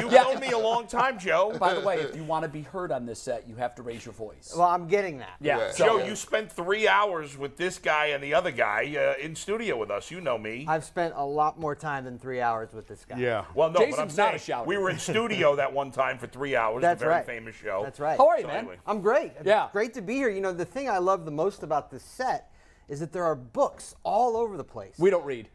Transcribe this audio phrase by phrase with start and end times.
[0.00, 1.56] You've known me a long time, Joe.
[1.58, 3.82] By the way, if you want to be heard on this set, you have to
[3.82, 4.52] raise your voice.
[4.56, 5.36] Well, I'm getting that.
[5.40, 5.58] yeah.
[5.58, 5.70] Yeah.
[5.72, 9.34] So, Joe, you spent three hours with this guy and the other guy uh, in
[9.34, 10.10] studio with us.
[10.10, 10.66] You know me.
[10.68, 13.18] I've spent a lot more time than three hours with this guy.
[13.18, 13.44] Yeah.
[13.54, 14.66] well, no, but I'm Jason's not a saying shouter.
[14.68, 16.82] we were in studio that one time for three hours.
[16.82, 17.26] That's a very right.
[17.26, 17.80] famous show.
[17.84, 18.16] That's right.
[18.18, 18.56] how are you, So man?
[18.58, 18.76] anyway.
[18.86, 19.32] I'm great.
[19.44, 19.68] Yeah.
[19.72, 20.28] Great to be here.
[20.28, 22.50] You know, the thing I love the most about this set
[22.88, 24.94] is that there are books all over the place.
[24.98, 25.48] We don't read.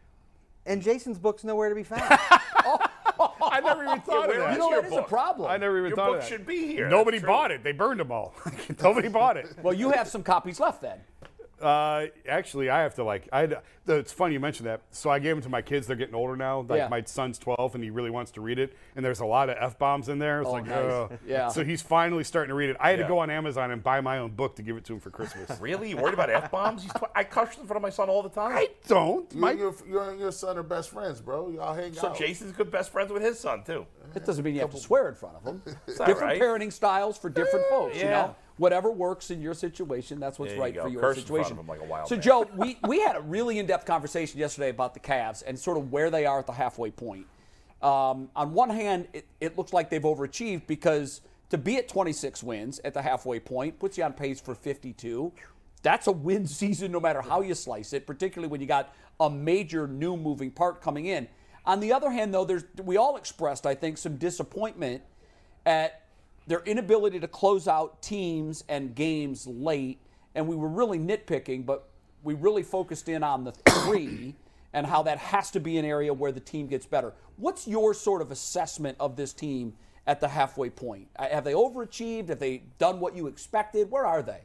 [0.65, 2.03] and Jason's book's nowhere to be found.
[3.19, 4.53] I never even thought where of is that.
[4.53, 5.49] You know your that is a problem.
[5.49, 6.29] I never even Your thought book of that.
[6.29, 6.87] should be here.
[6.89, 7.63] Nobody bought it.
[7.63, 8.33] They burned them all.
[8.81, 9.53] Nobody bought it.
[9.61, 10.99] Well, you have some copies left then.
[11.63, 13.27] Uh, actually, I have to like.
[13.31, 14.81] I had, it's funny you mentioned that.
[14.91, 15.87] So I gave them to my kids.
[15.87, 16.61] They're getting older now.
[16.61, 16.87] Like Yeah.
[16.89, 18.75] my son's 12 and he really wants to read it.
[18.95, 20.41] And there's a lot of f bombs in there.
[20.41, 20.77] It's Oh, like, nice.
[20.77, 21.19] ugh.
[21.25, 21.47] Yeah.
[21.49, 22.77] So he's finally starting to read it.
[22.79, 23.03] I had Yeah.
[23.05, 25.09] to go on Amazon and buy my own book to give it to him for
[25.09, 25.49] Christmas.
[25.61, 25.89] Really?
[25.89, 26.87] You worried about f bombs?
[27.15, 28.55] I cuss in front of my son all the time.
[28.57, 29.31] I don't.
[29.33, 31.49] You, My, and your, you and your son are best friends, bro.
[31.49, 32.17] Y'all hang so out.
[32.17, 33.85] So Jason's good best friends with his son too.
[34.15, 35.61] It doesn't mean you have to swear in front of them.
[35.65, 36.41] all different right.
[36.41, 37.95] parenting styles for different folks.
[37.95, 38.09] You Yeah.
[38.11, 41.57] know, whatever works in your situation, that's what's There right for your Curse situation.
[41.67, 42.21] like a wild so, man.
[42.21, 45.91] Joe, we we had a really in-depth conversation yesterday about the Cavs and sort of
[45.91, 47.25] where they are at the halfway point.
[47.81, 52.41] Um, on one hand, it, it looks like they've overachieved because to be at 26
[52.41, 55.31] wins at the halfway point puts you on pace for 52.
[55.81, 59.29] That's a win season no matter how you slice it, particularly when you got a
[59.29, 61.27] major new moving part coming in.
[61.65, 65.01] On the other hand, though, there's we all expressed, I think, some disappointment
[65.65, 66.02] at
[66.47, 69.99] their inability to close out teams and games late.
[70.35, 71.89] And we were really nitpicking, but
[72.23, 74.35] we really focused in on the three
[74.73, 77.13] and how that has to be an area where the team gets better.
[77.37, 79.73] What's your sort of assessment of this team
[80.07, 81.07] at the halfway point?
[81.15, 82.29] Uh, Have they overachieved?
[82.29, 83.91] Have they done what you expected?
[83.91, 84.41] Where are they?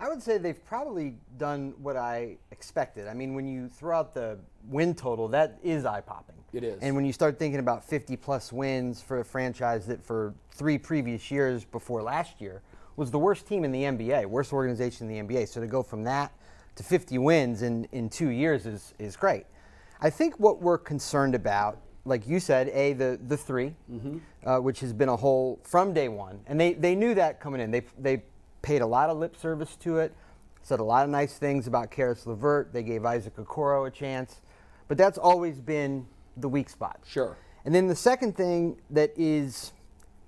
[0.00, 3.08] I would say they've probably done what I expected.
[3.08, 6.36] I mean, when you throw out the win total, that is eye popping.
[6.52, 6.78] It is.
[6.80, 10.78] And when you start thinking about 50 plus wins for a franchise that for three
[10.78, 12.62] previous years before last year
[12.96, 15.48] was the worst team in the NBA, worst organization in the NBA.
[15.48, 16.32] So to go from that
[16.76, 19.46] to 50 wins in, in two years is, is great.
[20.00, 23.74] I think what we're concerned about, like you said, A, the, the 3
[24.46, 26.40] uh, which has been a hole from day one.
[26.46, 27.72] And they, they knew that coming in.
[27.72, 28.22] They, they
[28.62, 30.12] paid a lot of lip service to it,
[30.62, 32.72] said a lot of nice things about Caris LeVert.
[32.72, 34.40] They gave Isaac Okoro a chance.
[34.88, 37.00] But that's always been the weak spot.
[37.06, 37.36] Sure.
[37.64, 39.72] And then the second thing that is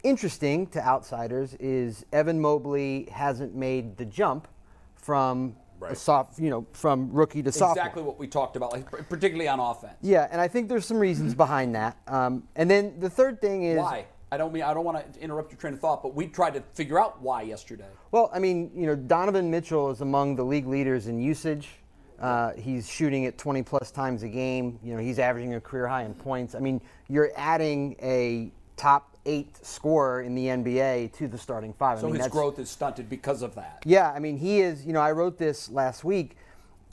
[0.02, 4.48] interesting to outsiders is Evan Mobley hasn't made the jump
[4.96, 5.96] from a Right.
[5.96, 7.78] soft, you know, from rookie to sophomore.
[7.84, 9.94] Exactly what we talked about, like, particularly on offense.
[10.02, 11.96] Yeah, and I think there's some reasons behind that.
[12.06, 14.04] Um, and then the third thing is Why?
[14.32, 16.54] I don't mean I don't want to interrupt your train of thought, but we tried
[16.54, 17.88] to figure out why yesterday.
[18.12, 21.68] Well, I mean, you know, Donovan Mitchell is among the league leaders in usage.
[22.20, 24.78] Uh, he's shooting at 20 plus times a game.
[24.84, 26.54] You know, he's averaging a career high in points.
[26.54, 31.98] I mean, you're adding a top eight scorer in the NBA to the starting five.
[31.98, 33.82] I So mean, his that's- growth is stunted because of that.
[33.84, 34.86] Yeah, I mean, he is.
[34.86, 36.36] You know, I wrote this last week.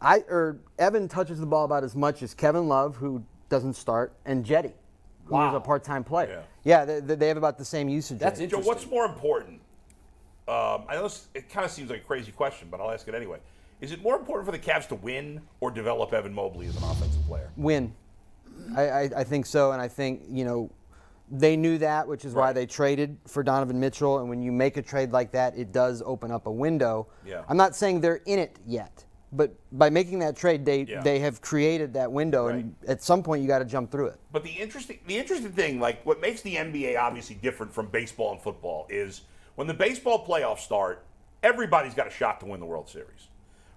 [0.02, 4.14] I or Evan touches the ball about as much as Kevin Love, who doesn't start,
[4.26, 4.74] and Cedi,
[5.26, 5.56] who is Wow.
[5.56, 6.28] a part-time player.
[6.30, 6.42] Yeah,
[6.86, 8.20] they, they have about the same usage.
[8.20, 8.50] That's rate.
[8.50, 8.68] Joe, interesting.
[8.68, 9.62] what's more important?
[10.48, 13.08] Um, I know this, it kind of seems like a crazy question, but I'll ask
[13.08, 13.40] it anyway.
[13.80, 16.84] Is it more important for the Cavs to win or develop Evan Mobley as an
[16.84, 17.50] offensive player?
[17.58, 17.94] win.
[18.76, 20.72] I, I, I think so, and I think you know
[21.30, 24.20] they knew that, which is why they traded for Donovan Mitchell.
[24.20, 27.08] And when you make a trade like that, it does open up a window.
[27.26, 27.44] Yeah.
[27.50, 31.02] I'm not saying they're in it yet, but by making that trade, they Yeah.
[31.02, 34.20] they have created that window, and at some point you got to jump through it.
[34.32, 38.32] But the interesting, the interesting thing, like what makes the NBA obviously different from baseball
[38.32, 39.22] and football, is
[39.56, 41.04] when the baseball playoffs start,
[41.44, 43.28] everybody's got a shot to win the World Series,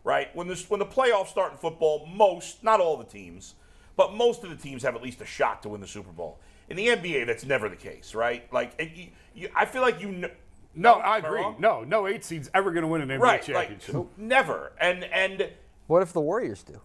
[0.05, 0.35] right?
[0.37, 3.55] When this, when the playoffs start in football, most, not all the teams,
[3.97, 6.39] but most of the teams have at least a shot to win the Super Bowl.
[6.69, 8.51] In the NBA, that's never the case, right?
[8.53, 10.31] Like, and you, you, I feel like you know.
[10.75, 11.41] No, oh, I I agree.
[11.41, 11.57] wrong?
[11.59, 13.95] No, no eight seed's ever going to win an NBA Right, championship.
[13.95, 15.51] like never, and and
[15.87, 16.81] What if the Warriors do?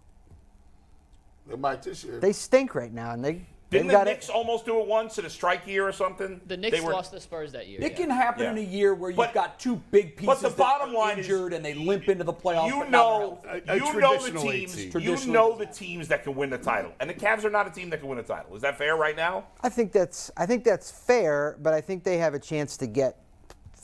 [1.47, 2.19] They might this year.
[2.19, 4.35] They stink right now, and they didn't the got Knicks it.
[4.35, 6.39] almost do it once in a strike year or something?
[6.48, 7.80] The Knicks They were- lost the Spurs that year.
[7.81, 7.98] It yeah.
[7.98, 8.51] can happen Yeah.
[8.51, 10.98] in a year where you've But- got two big pieces But the that bottom are
[11.00, 12.68] line is injured and they limp into the playoffs.
[12.69, 13.39] You know.
[13.48, 14.86] A- a you know the teams.
[14.95, 17.71] You know the teams that can win the title, and the Cavs are not a
[17.71, 18.56] team that can win a title.
[18.56, 19.45] Is that fair right now?
[19.62, 22.88] I think that's I think that's fair, but I think they have a chance to
[22.88, 23.18] get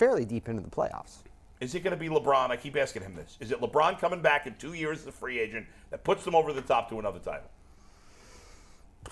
[0.01, 1.18] fairly deep into the playoffs.
[1.59, 2.50] Is it going to be LeBron?
[2.50, 3.38] I keep asking him this.
[3.39, 6.33] Is it LeBron coming back in two years as a free agent that puts them
[6.33, 7.48] over the top to another title?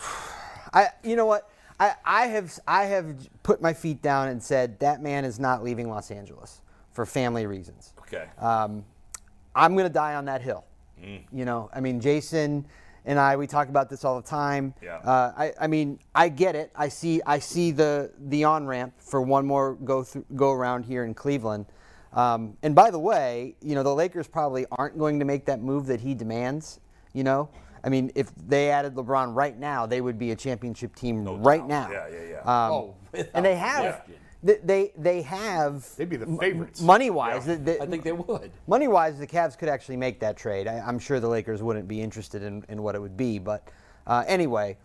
[0.74, 1.48] I, you know what?
[1.80, 5.64] I, I have I have put my feet down and said that man is not
[5.64, 7.94] leaving Los Angeles for family reasons.
[8.00, 8.26] Okay.
[8.40, 8.84] Um,
[9.54, 10.66] I'm going to die on that hill.
[11.32, 12.66] You know, I mean, Jason
[13.10, 14.76] and I we talk about this all the time.
[14.84, 14.98] Yeah.
[14.98, 16.72] Uh, I, I mean, I get it.
[16.76, 20.84] I see I see the the on ramp for one more go through, go around
[20.86, 21.66] here in Cleveland.
[22.14, 25.60] Um, and by the way, you know the Lakers probably aren't going to make that
[25.60, 26.80] move that he demands.
[27.14, 27.50] You know,
[27.84, 31.68] I mean, if they added LeBron right now, they would be a championship team right
[31.68, 31.68] doubt.
[31.68, 31.90] now.
[31.92, 32.40] Yeah, yeah, yeah.
[32.42, 32.96] Um, Oh,
[33.34, 33.96] and they have.
[33.96, 34.16] question.
[34.42, 36.82] They, they they have They'd be the favorites.
[36.82, 37.46] money wise.
[37.46, 37.76] Yeah.
[37.82, 38.52] I think they would.
[38.68, 40.68] Money wise, the Cavs could actually make that trade.
[40.68, 43.38] I, I'm sure the Lakers wouldn't be interested in, in what it would be.
[43.38, 43.68] But
[44.08, 44.78] uh, anyway,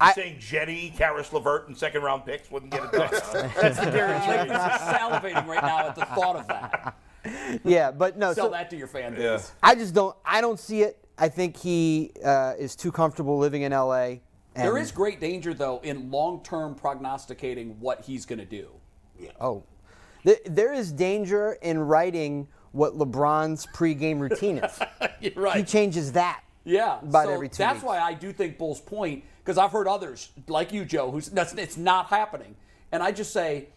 [0.00, 3.08] I, saying Cedi, Caris LeVert, and second round picks wouldn't get it done.
[3.60, 4.28] That's the guarantee.
[4.30, 6.96] Lakers are salivating right now at the thought of that.
[7.64, 8.32] yeah, but no.
[8.32, 9.22] Sell So that to your fan base.
[9.22, 9.40] Yeah.
[9.62, 10.16] I just don't.
[10.24, 10.98] I don't see it.
[11.16, 14.16] I think he uh, is too comfortable living in LA.
[14.56, 18.68] And, There is great danger, though, in long-term prognosticating what he's going to do.
[19.40, 19.64] Oh,
[20.24, 24.78] th- there is danger in writing what LeBron's pregame routine is.
[25.20, 26.42] You're He changes that.
[26.64, 27.84] Yeah, about so every two that's weeks.
[27.84, 31.54] why I do think Bull's point because I've heard others like you, Joe, who's that's
[31.54, 32.56] it's not happening,
[32.90, 33.68] and I just say,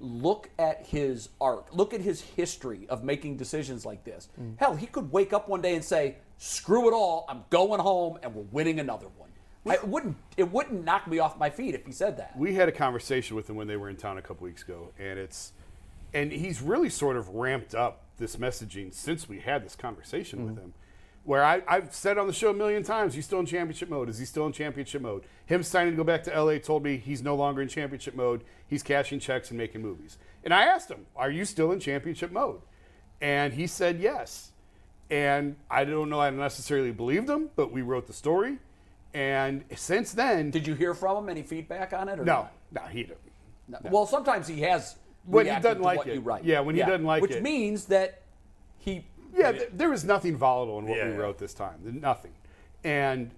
[0.00, 4.28] look at his arc, look at his history of making decisions like this.
[4.40, 4.58] Mm.
[4.58, 8.18] Hell, he could wake up one day and say, "Screw it all, I'm going home,
[8.24, 9.30] and we're winning another one."
[9.66, 12.36] I, it wouldn't it wouldn't knock me off my feet if he said that.
[12.36, 14.90] we had a conversation with him when they were in town a couple weeks ago,
[14.98, 15.52] and it's
[16.14, 20.54] and he's really sort of ramped up this messaging since we had this conversation with
[20.54, 20.64] mm-hmm.
[20.64, 20.74] him.
[21.24, 24.08] Where I, I've said on the show a million times, he's still in championship mode.
[24.08, 25.22] Is he still in championship mode?
[25.46, 28.42] Him signing to go back to LA told me he's no longer in championship mode.
[28.66, 30.18] He's cashing checks and making movies.
[30.42, 32.60] And I asked him, Are you still in championship mode?
[33.20, 34.50] And he said yes.
[35.10, 38.58] And I don't know I necessarily believed him, but we wrote the story.
[39.14, 41.28] And since then, Did you hear from him?
[41.28, 42.18] Any feedback on it?
[42.18, 43.18] Or no, no, he didn't.
[43.68, 43.78] No.
[43.84, 44.96] Well, sometimes he has.
[45.24, 46.14] When he doesn't to like what it.
[46.14, 46.44] you write.
[46.44, 47.34] Yeah, when he doesn't like which it.
[47.36, 48.22] Which means that
[48.78, 49.04] he.
[49.34, 51.16] Yeah, th- there was nothing volatile in what Yeah, we yeah.
[51.18, 51.78] wrote this time.
[52.00, 52.32] Nothing.
[52.84, 53.30] And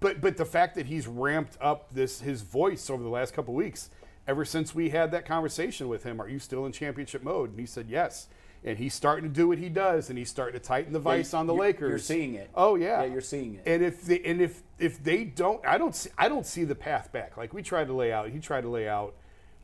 [0.00, 3.54] but but the fact that he's ramped up this his voice over the last couple
[3.54, 3.90] weeks,
[4.26, 7.50] ever since we had that conversation with him, are you still in championship mode?
[7.50, 8.28] And he said yes.
[8.62, 11.32] And he's starting to do what he does, and he's starting to tighten the vice
[11.32, 11.88] on the you're- Lakers.
[11.88, 12.50] you're seeing it.
[12.54, 13.62] Oh yeah, Yeah, you're seeing it.
[13.66, 16.74] And if they and if if they don't, I don't see I don't see the
[16.74, 17.36] path back.
[17.38, 19.14] Like we tried to lay out, he tried to lay out.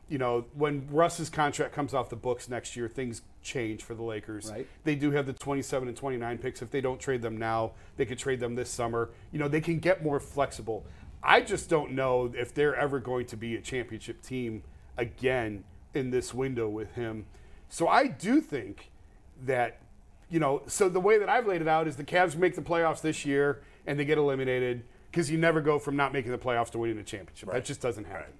[0.09, 4.03] You know, when Russ's contract comes off the books next year, things change for the
[4.03, 4.49] Lakers.
[4.49, 4.65] Right.
[4.85, 6.61] They do have the 27 and 29 picks.
[6.61, 9.09] If they don't trade them now, they could trade them this summer.
[9.33, 10.85] You know, they can get more flexible.
[11.21, 14.63] I just don't know if they're ever going to be a championship team
[14.97, 17.25] again in this window with him.
[17.69, 18.91] So I do think
[19.45, 19.79] that,
[20.29, 22.61] you know, so the way that I've laid it out is the Cavs make the
[22.61, 26.37] playoffs this year and they get eliminated because you never go from not making the
[26.37, 27.49] playoffs to winning a championship.
[27.49, 27.55] Right.
[27.55, 28.33] That just doesn't happen.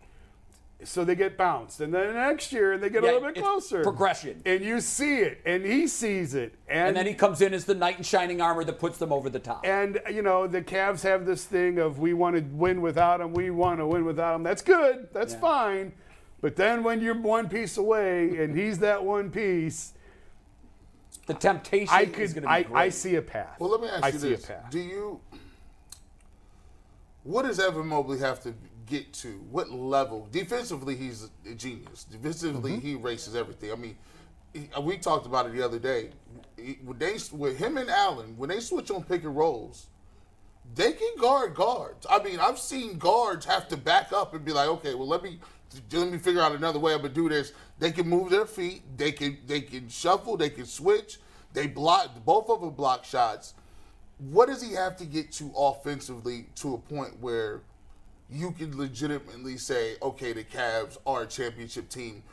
[0.84, 3.42] So they get bounced, and then next year, and they get Yeah, a little bit
[3.42, 3.82] closer.
[3.82, 4.44] progression.
[4.46, 7.66] and you see it, and he sees it, and, And then he comes in as
[7.66, 9.66] the knight in shining armor that puts them over the top.
[9.66, 13.34] and you know the Cavs have this thing of we want to win without him,
[13.34, 14.44] we want to win without him.
[14.44, 15.40] That's good, that's Yeah.
[15.40, 15.94] fine.
[16.42, 19.94] But then when you're one piece away, and he's that one piece,
[21.26, 22.76] the temptation I is going to be I, great.
[22.80, 23.60] I see a path.
[23.60, 24.70] Well, let me ask I you see this: a path.
[24.70, 25.20] Do you?
[27.24, 28.54] What does Evan Mobley have to
[28.86, 29.30] get to?
[29.52, 30.28] What level?
[30.32, 32.06] Defensively, he's a genius.
[32.06, 32.88] Defensively, Mm-hmm.
[32.88, 33.72] he races everything.
[33.72, 33.98] I mean,
[34.54, 36.12] he- we talked about it the other day.
[36.56, 39.88] He- When they, with him and Allen, when they switch on pick and rolls,
[40.76, 42.06] they can guard guards.
[42.10, 45.22] I mean, I've seen guards have to back up and be like, okay, well, let
[45.24, 45.40] me
[45.92, 47.54] let me figure out another way I'm gonna do this.
[47.80, 48.84] They can move their feet.
[48.98, 50.38] They can they can shuffle.
[50.38, 51.20] They can switch.
[51.54, 52.24] They block.
[52.26, 53.54] Both of them block shots.
[54.20, 57.62] What does he have to get to offensively to a point where
[58.30, 62.24] you can legitimately say, okay, the Cavs are a championship team,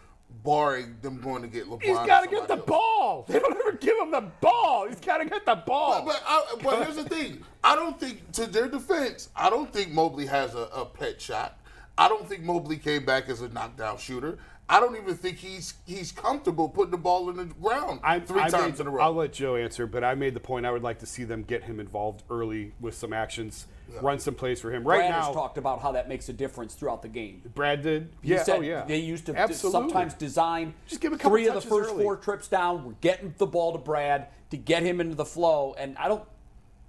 [0.43, 1.83] barring them going to get LeBron?
[1.83, 2.67] He's got to get the else?
[2.67, 3.25] ball.
[3.29, 4.89] They don't ever give him the ball.
[4.89, 6.05] He's got to get the ball.
[6.05, 7.45] But, I, but here's the thing.
[7.63, 11.59] I don't think, to their defense, I don't think Mobley has a, a pet shot.
[11.97, 14.39] I don't think Mobley came back as a knockdown shooter.
[14.67, 18.41] I don't even think he's he's comfortable putting the ball in the ground I, 3
[18.41, 19.03] I times made- in a row.
[19.03, 21.43] I'll let Joe answer, but I made the point I would like to see them
[21.43, 23.67] get him involved early with some actions,
[24.01, 24.83] run some plays for him.
[24.83, 27.43] Right Brad now, has talked about how that makes a difference throughout the game.
[27.55, 28.09] Brad did.
[28.23, 28.85] He yeah, said oh yeah.
[28.87, 29.81] they used to to Absolutely.
[29.81, 32.03] sometimes design Just give a couple three of the first early.
[32.03, 32.87] four trips down.
[32.87, 36.25] We're getting the ball to Brad to get him into the flow, and I don't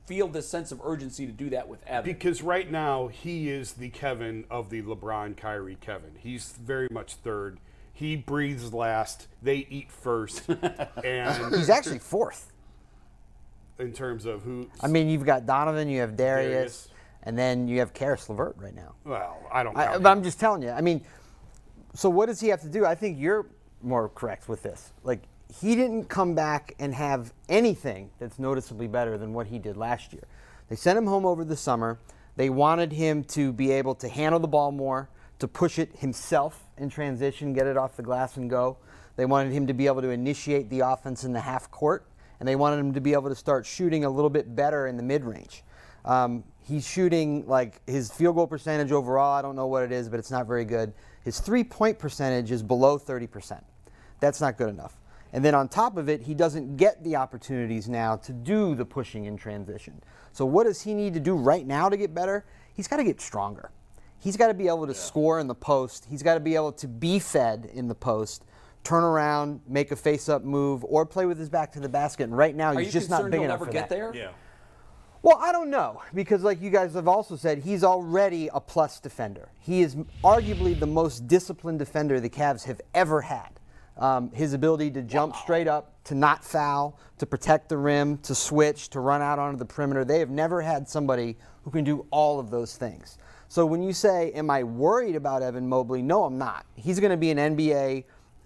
[0.06, 2.12] feel this sense of urgency to do that with Evan.
[2.12, 6.12] Because right now he is the Kevin of the LeBron Kyrie Kevin.
[6.18, 7.60] He's very much third.
[7.92, 9.28] He breathes last.
[9.42, 10.44] They eat first.
[11.04, 12.52] and He's actually fourth.
[13.80, 16.90] in terms of who, I mean, you've got Donovan, you have Darius, Darius.
[17.24, 18.96] and then you have Caris LeVert right now.
[19.06, 19.76] well, I don't.
[19.78, 20.10] I, but.
[20.10, 20.70] I'm just telling you.
[20.70, 21.02] I mean,
[21.94, 22.86] so what does he have to do?
[22.86, 23.48] I think you're
[23.82, 24.92] more correct with this.
[25.04, 29.78] Like he didn't come back and have anything that's noticeably better than what he did
[29.78, 30.24] last year.
[30.70, 32.00] They sent him home over the summer.
[32.36, 35.10] They wanted him to be able to handle the ball more,
[35.40, 38.78] to push it himself in transition, get it off the glass and go.
[39.16, 42.06] They wanted him to be able to initiate the offense in the half court,
[42.40, 44.98] and they wanted him to be able to start shooting a little bit better in
[44.98, 45.64] the mid range.
[46.04, 50.10] Um, he's shooting like his field goal percentage overall, I don't know what it is,
[50.10, 50.94] but it's not very good.
[51.24, 53.64] His three point percentage is below 30%.
[54.20, 54.98] That's not good enough.
[55.36, 58.86] And then on top of it, he doesn't get the opportunities now to do the
[58.86, 60.01] pushing in transition.
[60.32, 62.46] So, what does he need to do right now to get better?
[62.74, 63.70] He's got to get stronger.
[64.18, 66.08] He's got to be able to score in the post.
[66.10, 68.46] He's got to be able to be fed in the post,
[68.86, 72.24] turn around, make a face up move, or play with his back to the basket.
[72.24, 73.96] And right now, Are he's just not concerned big he'll enough never for get that.
[73.96, 74.15] there?
[74.15, 74.30] Yeah.
[75.22, 79.01] Well, I don't know because, like you guys have also said, he's already a plus
[79.01, 79.50] defender.
[79.60, 83.55] He is arguably the most disciplined defender the Cavs have ever had.
[83.98, 88.36] Um, his ability to jump straight up, to not foul, to protect the rim, to
[88.36, 90.04] switch, to run out onto the perimeter.
[90.04, 93.18] They have never had somebody who can do all of those things.
[93.48, 96.66] So when you say, "Am I worried about Evan Mobley?" No, I'm not.
[96.75, 98.04] He's going to be an NBA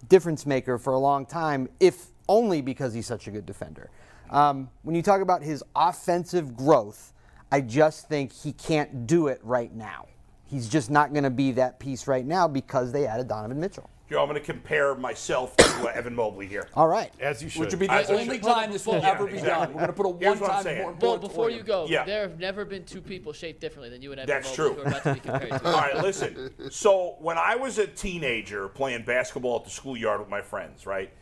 [0.08, 3.90] difference maker for a long time, if only because he's such a good defender.
[4.30, 7.12] Um, when you talk about his offensive growth,
[7.50, 10.06] I just think he can't do it right now.
[10.46, 13.90] He's just not going to be that piece right now because they added Donovan Mitchell.
[14.10, 16.66] Joe, I'm going to compare myself to uh, Evan Mobley here.
[16.74, 17.12] All right.
[17.20, 17.60] As you should.
[17.60, 18.42] Which would be the As I only should.
[18.42, 19.66] time this will Yeah, ever be exactly.
[19.66, 19.68] done.
[19.68, 20.82] We're going to put a Here's what I'm one-time saying.
[20.82, 22.04] mor- Well, before you go, Yeah.
[22.04, 24.74] there have never been two people shaped differently than you and Evan That's Mobley true.
[24.74, 25.66] who are about to be compared to.
[25.72, 26.50] All right, listen.
[26.72, 31.12] So when I was a teenager playing basketball at the schoolyard with my friends, right?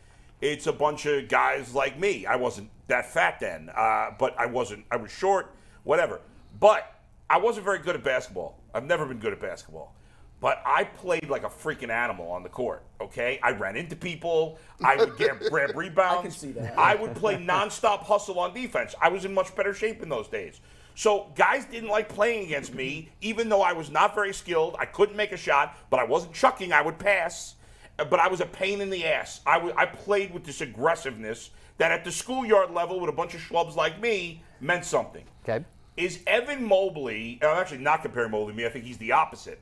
[0.41, 2.25] It's a bunch of guys like me.
[2.25, 4.85] I wasn't that fat then, uh, but I wasn't.
[4.89, 5.53] I was short,
[5.83, 6.21] whatever.
[6.59, 6.91] But
[7.29, 8.57] I wasn't very good at basketball.
[8.73, 9.93] I've never been good at basketball.
[10.41, 12.83] But I played like a freaking animal on the court.
[13.01, 14.57] Okay, I ran into people.
[14.83, 16.19] I would get grab rebounds.
[16.19, 16.77] I can see that.
[16.77, 18.95] I would play nonstop hustle on defense.
[19.01, 20.61] I was in much better shape in those days.
[20.95, 24.75] So guys didn't like playing against me, even though I was not very skilled.
[24.79, 26.71] I couldn't make a shot, but I wasn't chucking.
[26.73, 27.55] I would pass,
[27.97, 29.41] Uh, but I was a pain in the ass.
[29.45, 33.41] I I played with this aggressiveness that at the schoolyard level with a bunch of
[33.41, 35.23] schlubs like me meant something.
[35.43, 35.65] Okay.
[35.97, 37.39] Is Evan Mobley?
[37.41, 38.65] I'm actually not comparing Mobley to me.
[38.65, 39.59] I think he's the opposite.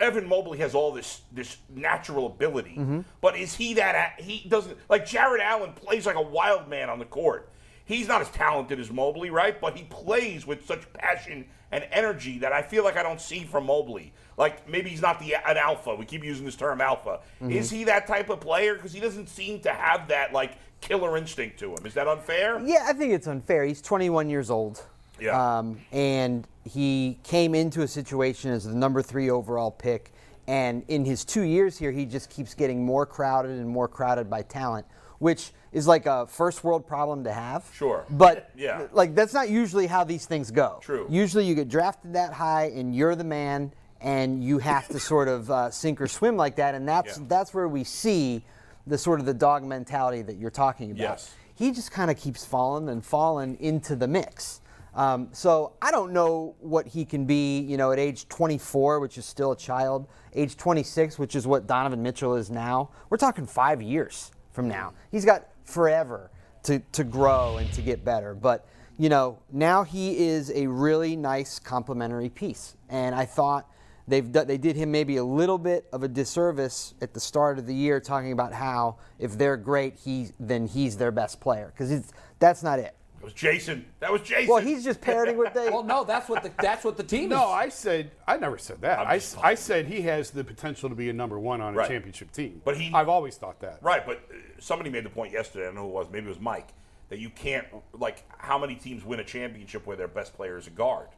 [0.00, 2.78] Evan Mobley has all this this natural ability,
[3.20, 4.20] but is he that?
[4.20, 7.48] He doesn't like Jarrett Allen plays like a wild man on the court.
[7.86, 9.60] He's not as talented as Mobley, right?
[9.60, 13.44] But he plays with such passion and energy that I feel like I don't see
[13.44, 14.12] from Mobley.
[14.36, 15.94] Like maybe he's not the an alpha.
[15.94, 17.20] We keep using this term alpha.
[17.48, 18.74] Is he that type of player?
[18.74, 21.84] Because he doesn't seem to have that like killer instinct to him.
[21.84, 22.60] Is that unfair?
[22.64, 23.64] Yeah, I think it's unfair.
[23.64, 24.82] He's 21 years old.
[25.20, 25.58] Yeah.
[25.58, 30.12] Um, and he came into a situation as the number three overall pick.
[30.46, 34.28] And in his two years here, he just keeps getting more crowded and more crowded
[34.28, 34.86] by talent,
[35.18, 37.68] which is like a first world problem to have.
[37.74, 38.04] Sure.
[38.10, 38.86] But Yeah.
[38.92, 40.78] like that's not usually how these things go.
[40.82, 41.06] True.
[41.08, 45.28] Usually you get drafted that high and you're the man and you have to sort
[45.28, 46.74] of uh, sink or swim like that.
[46.74, 47.24] And that's Yeah.
[47.28, 48.44] that's where we see
[48.86, 51.34] the sort of the dog mentality that you're talking about Yes.
[51.54, 54.60] he just kind of keeps falling and falling into the mix.
[54.94, 59.18] Um, so I don't know what he can be, you know, at age 24, which
[59.18, 62.90] is still a child, age 26, which is what Donovan Mitchell is now.
[63.10, 64.92] We're talking five years from now.
[65.10, 66.30] He's got forever
[66.64, 68.34] to, to grow and to get better.
[68.34, 68.66] But,
[68.98, 72.76] you know, now he is a really nice complementary piece.
[72.88, 73.68] And I thought
[74.06, 77.66] they've they did him maybe a little bit of a disservice at the start of
[77.66, 82.12] the year talking about how if they're great, he then he's their best player because
[82.38, 82.94] that's not it.
[83.24, 83.86] That was Jason.
[84.00, 84.48] That was Jason.
[84.52, 85.64] Well, he's just parroting what they.
[85.74, 87.54] Well, no, that's what the that's what the team No, is.
[87.54, 88.98] I said I never said that.
[89.00, 91.88] I'm I, said he has the potential to be a number one on a Right.
[91.88, 92.60] championship team.
[92.66, 93.78] But he- I've always thought that.
[93.80, 95.62] Right, but uh, somebody made the point yesterday.
[95.64, 96.06] I don't know who it was.
[96.12, 96.68] Maybe it was Mike.
[97.08, 100.66] That you can't like how many teams win a championship where their best player is
[100.66, 101.08] a guard.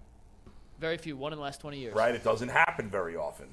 [0.79, 1.95] Very few, one in the last 20 years.
[1.97, 3.47] Right, it doesn't happen very often.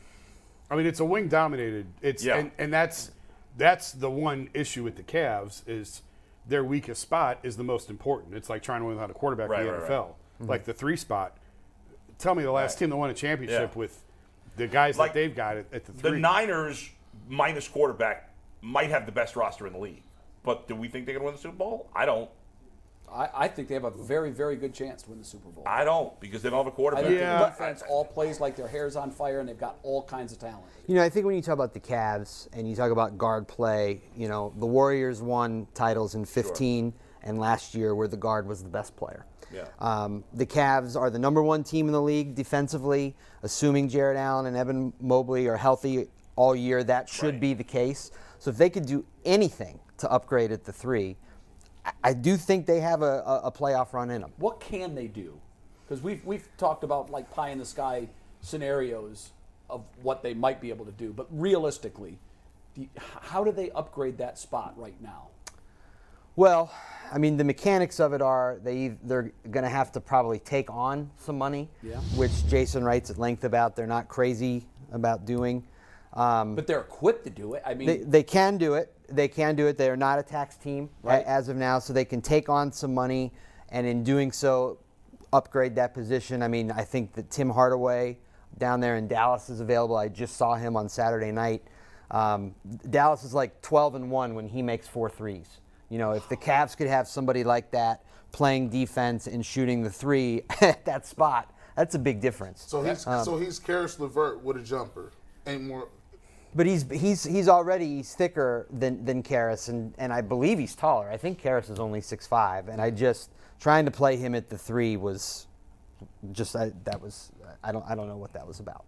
[0.69, 1.88] I mean, it's a wing dominated.
[2.03, 2.38] It's Yeah.
[2.38, 3.10] and, and that's
[3.57, 6.03] that's the one issue with the Cavs is
[6.47, 8.35] their weakest spot is the most important.
[8.35, 9.89] It's like trying to win without a quarterback Right, in the right, NFL.
[9.89, 10.09] right.
[10.41, 10.50] Mm-hmm.
[10.50, 11.38] Like the three spot.
[12.19, 13.79] Tell me the last team that won a championship Yeah.
[13.79, 14.01] with
[14.55, 16.12] the guys Like, that they've got at, at the The.
[16.12, 16.89] Niners
[17.27, 18.29] minus quarterback
[18.62, 20.03] might have the best roster in the league.
[20.43, 21.89] But do we think they're going to win the Super Bowl?
[21.95, 22.29] I don't.
[23.13, 25.63] I, I think they have a very, very good chance to win the Super Bowl.
[25.67, 27.05] I don't because they don't have a quarterback.
[27.05, 27.39] think Yeah.
[27.39, 30.39] the defense all plays like their hair's on fire and they've got all kinds of
[30.39, 30.63] talent.
[30.88, 33.48] You know, I think when you talk about the Cavs and you talk about guard
[33.48, 38.48] play, you know, the Warriors won titles in 15 and last year where the guard
[38.48, 39.25] was the best player.
[39.53, 39.65] Yeah.
[39.79, 44.48] Um, the Cavs are the number one team in the league defensively, assuming Jarrett Allen
[44.48, 46.84] and Evan Mobley are healthy all year.
[46.84, 47.39] That should Right.
[47.39, 48.10] be the case.
[48.39, 51.17] So if they could do anything to upgrade at the three,
[52.04, 54.32] I- do think they have a, a, a playoff run in them.
[54.38, 55.40] What can they do?
[55.86, 58.08] Because we've we've talked about like pie in the sky
[58.42, 59.32] scenarios
[59.70, 62.18] of what they might be able to do, but realistically,
[62.75, 62.90] do you,
[63.22, 65.28] how do they upgrade that spot right now?
[66.36, 66.72] Well,
[67.12, 70.72] I mean, the mechanics of it are they they're going to have to probably take
[70.72, 71.98] on some money, Yeah.
[72.16, 73.75] which Jason writes at length about.
[73.75, 75.63] They're not crazy about doing.
[76.13, 77.63] Um, But they're equipped to do it.
[77.66, 78.92] I mean, they, they can do it.
[79.13, 79.77] They can do it.
[79.77, 81.24] They are not a tax team Right.
[81.25, 83.32] as of now, so they can take on some money,
[83.70, 84.79] and in doing so,
[85.32, 86.43] upgrade that position.
[86.43, 88.17] I mean, I think that Tim Hardaway
[88.58, 89.96] down there in Dallas is available.
[89.96, 91.63] I just saw him on Saturday night.
[92.12, 92.53] Um,
[92.89, 95.60] Dallas is like 12 and one when he makes four threes.
[95.89, 99.89] You know, if the Cavs could have somebody like that playing defense and shooting the
[99.89, 102.63] three at that spot, that's a big difference.
[102.67, 105.12] So he's so he's Caris LeVert with a jumper
[105.48, 105.88] and more.
[106.55, 110.75] But he's he's he's already he's thicker than than Caris, and and I believe he's
[110.75, 111.10] taller.
[111.10, 114.50] I think Caris is only six five, and I just trying to play him at
[114.50, 115.48] the three was
[116.31, 117.31] just I, that was
[117.63, 118.86] I don't I don't know what that was about.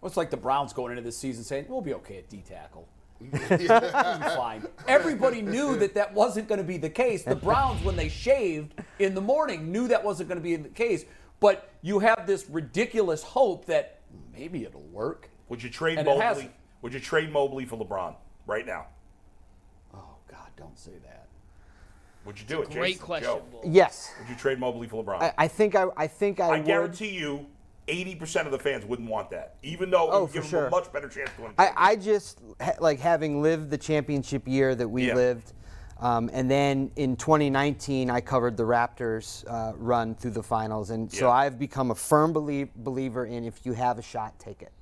[0.00, 2.42] well, it's like the Browns going into this season saying we'll be okay at D
[2.48, 2.88] tackle.
[4.36, 4.66] Fine.
[4.86, 7.24] Everybody knew that that wasn't going to be the case.
[7.24, 10.68] The Browns, when they shaved in the morning, knew that wasn't going to be the
[10.68, 11.06] case.
[11.40, 14.00] But you have this ridiculous hope that
[14.34, 15.30] maybe it'll work.
[15.48, 16.50] Would you trade And Mobley?
[16.86, 16.92] Hasn't.
[16.92, 18.14] Would you trade Mobley for LeBron
[18.46, 18.86] right now?
[19.94, 21.26] Oh God, don't say that.
[22.24, 22.70] Would you do it?
[22.70, 23.06] Great Jason?
[23.06, 23.30] question.
[23.30, 25.22] Joe, Yes, Would you trade Mobley for LeBron?
[25.22, 26.66] I, I think I I think I, I would.
[26.66, 27.46] guarantee you,
[27.88, 30.64] 80% of the fans wouldn't want that, even though it Oh, would for give them
[30.66, 31.52] a much better chance to win.
[31.56, 32.40] I, I just
[32.80, 35.14] like having lived the championship year that we Yeah.
[35.14, 35.52] lived,
[36.00, 41.10] um, and then in 2019 I covered the Raptors uh, run through the finals, and
[41.12, 44.72] so I've become a firm belie- believer in if you have a shot, take it.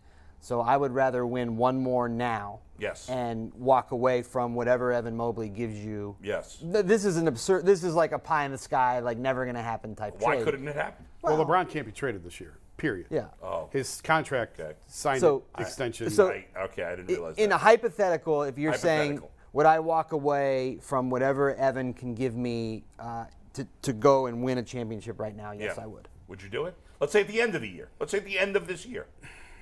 [0.44, 3.08] So I would rather win one more now, Yes.
[3.08, 6.16] and walk away from whatever Evan Mobley gives you.
[6.22, 6.56] yes.
[6.58, 7.64] Th- This is an absurd.
[7.64, 10.44] This is like a pie in the sky, like never gonna happen type Why trade.
[10.44, 11.06] couldn't it happen?
[11.22, 12.58] Well, LeBron can't be traded this year.
[12.76, 13.06] Period.
[13.08, 13.28] Yeah.
[13.42, 13.70] Oh.
[13.72, 14.74] His contract Okay.
[14.86, 16.10] signed So- extension.
[16.10, 17.54] so- I, okay, I didn't realize in that.
[17.54, 19.22] a hypothetical, if you're saying,
[19.54, 24.42] would I walk away from whatever Evan can give me uh, to, to go and
[24.42, 25.52] win a championship right now?
[25.52, 25.84] Yes, yeah.
[25.84, 26.06] I would.
[26.28, 26.74] Would you do it?
[27.00, 27.88] Let's say at the end of the year.
[27.98, 29.06] Let's say at the end of this year.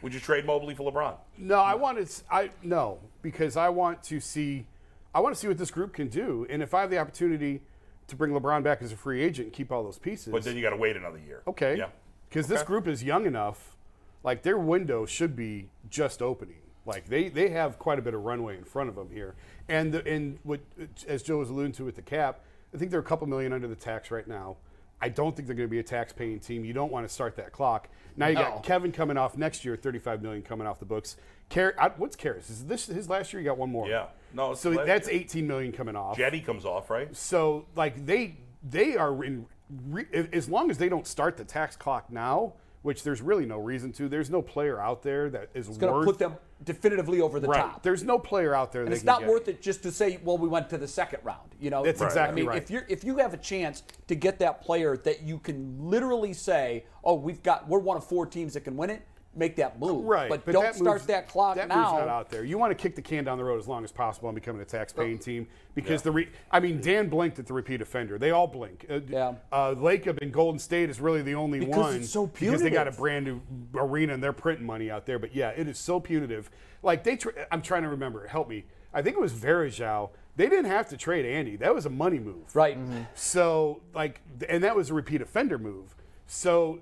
[0.03, 1.15] Would you trade Mobley for LeBron?
[1.39, 2.03] No, I want to.
[2.05, 4.67] s- I no because I want to see.
[5.15, 7.63] I want to see what this group can do, and if I have the opportunity
[8.09, 10.57] to bring LeBron back as a free agent and keep all those pieces, But then
[10.57, 11.43] you got to wait another year.
[11.47, 11.89] okay, Yeah.
[12.29, 13.77] because this group is young enough,
[14.25, 16.57] like their window should be just opening.
[16.85, 19.35] Like they they have quite a bit of runway in front of them here,
[19.69, 20.61] and the, and what
[21.07, 22.41] as Joe was alluding to with the cap,
[22.75, 24.57] I think they're a couple million under the tax right now.
[25.03, 26.65] I don't think they're going to be a tax-paying team.
[26.65, 27.89] You don't want to start that clock.
[28.17, 28.43] Now you No.
[28.43, 31.17] got Kevin coming off next year, 35 million coming off the books.
[31.51, 32.49] Car- I- what's Caris?
[32.49, 33.43] Is this his last year?
[33.43, 33.89] You got one more.
[33.89, 34.07] Yeah.
[34.33, 35.21] No, So that's year.
[35.21, 36.17] 18 million coming off.
[36.17, 37.15] Cedi comes off, right?
[37.15, 39.47] So like they they are in
[39.89, 43.59] re, as long as they don't start the tax clock now, which there's really no
[43.59, 44.09] reason to.
[44.09, 47.41] There's no player out there that is It's going worth to put them definitively over
[47.41, 47.61] the right.
[47.61, 47.83] top.
[47.83, 48.83] There's no player out there.
[48.83, 49.29] And they it's can not get.
[49.29, 51.55] worth it just to say, well, we went to the second round.
[51.61, 52.63] You know, That's I exactly mean, right.
[52.63, 56.33] if you if you have a chance to get that player that you can literally
[56.33, 59.03] say, oh, we've got we're one of four teams that can win it,
[59.35, 60.05] make that move.
[60.05, 61.77] Right, but, but don't that start move's- that clock that now.
[61.93, 62.45] move's not out there.
[62.45, 64.61] You want to kick the can down the road as long as possible and becoming
[64.61, 68.19] a tax-paying team because the re- I mean Dan blinked at the repeat offender.
[68.19, 68.85] They all blink.
[68.91, 69.35] Uh, Yeah.
[69.51, 72.71] Uh, Lacob in Golden State is really the only Because one it's so because they
[72.71, 73.41] got a brand new
[73.75, 75.19] arena and they're printing money out there.
[75.19, 76.51] But yeah, it is so punitive.
[76.83, 78.27] Like they, tr- I'm trying to remember.
[78.27, 78.65] Help me.
[78.93, 80.11] I think it was Varejao.
[80.37, 81.57] They didn't have to trade Andy.
[81.57, 82.55] That was a money move.
[82.55, 82.77] Right.
[83.15, 85.95] So like, and that was a repeat offender move.
[86.27, 86.81] So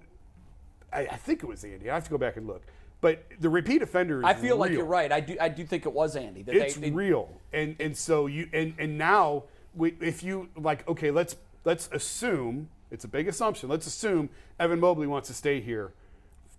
[0.93, 1.91] I, I think it was Andy.
[1.91, 2.63] I have to go back and look.
[3.01, 5.11] But the repeat offender is I feel like you're right.
[5.11, 5.37] I do.
[5.41, 6.43] I do think it was Andy.
[6.43, 10.49] That It's they, they, real, and and so you and and now we, if you
[10.57, 13.69] like, okay, let's let's assume it's a big assumption.
[13.69, 15.93] Let's assume Evan Mobley wants to stay here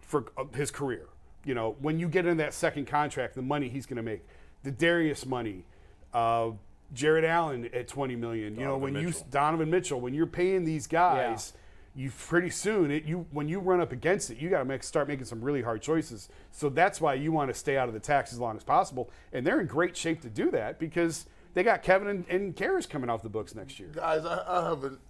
[0.02, 1.06] for uh, his career.
[1.46, 4.26] You know, when you get in that second contract, the money he's going to make,
[4.64, 5.66] the Darius money,
[6.14, 6.52] uh,
[6.94, 8.56] Jarrett Allen at 20 million.
[8.56, 11.54] You know, Donovan when you Donovan Mitchell, when you're paying these guys
[11.96, 15.08] you pretty soon it you when you run up against it you got to start
[15.08, 18.00] making some really hard choices so that's why you want to stay out of the
[18.00, 21.64] tax as long as possible and they're in great shape to do that because they
[21.64, 25.00] got Kevin and, and coming off the books next year Guys, I, I haven't.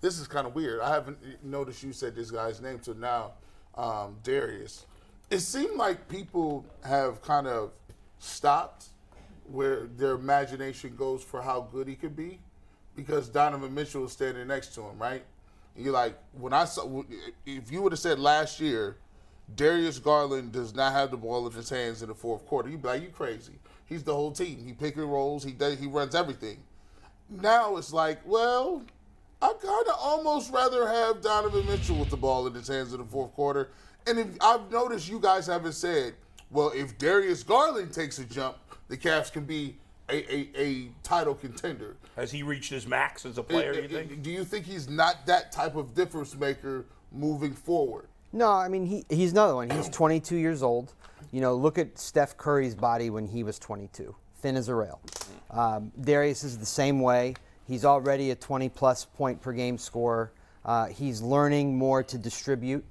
[0.00, 0.82] This is kind of weird.
[0.82, 3.32] I haven't noticed you said this guy's name till now,
[3.74, 4.84] um, Darius.
[5.30, 7.70] It seemed like people have kind of
[8.18, 8.88] stopped
[9.50, 12.38] where their imagination goes for how good he could be,
[12.94, 15.24] because Donovan Mitchell is standing next to him, right?
[15.76, 17.02] You're like, when I saw,
[17.44, 18.96] if you would have said last year,
[19.56, 22.82] Darius Garland does not have the ball in his hands in the fourth quarter, you'd
[22.82, 23.54] be like, you crazy.
[23.86, 24.62] He's the whole team.
[24.64, 25.44] He pick and rolls.
[25.44, 25.78] He does.
[25.78, 26.58] He runs everything.
[27.28, 28.82] Now it's like, well,
[29.42, 33.00] I kind of almost rather have Donovan Mitchell with the ball in his hands in
[33.00, 33.70] the fourth quarter.
[34.06, 36.14] And if, I've noticed you guys haven't said,
[36.50, 38.56] well, if Darius Garland takes a jump,
[38.88, 39.76] the Cavs can be
[40.08, 41.96] a, a, a title contender.
[42.16, 43.72] Has he reached his max as a player?
[43.72, 44.22] Uh, you think?
[44.22, 48.06] Do you think he's not that type of difference maker moving forward?
[48.32, 49.70] No, I mean he, he's another one.
[49.70, 50.92] He's 22 years old.
[51.30, 55.00] You know, look at Steph Curry's body when he was 22, thin as a rail.
[55.50, 57.34] Um, Darius is the same way.
[57.66, 60.32] He's already a 20 plus point per game scorer.
[60.64, 62.84] Uh, he's learning more to distribute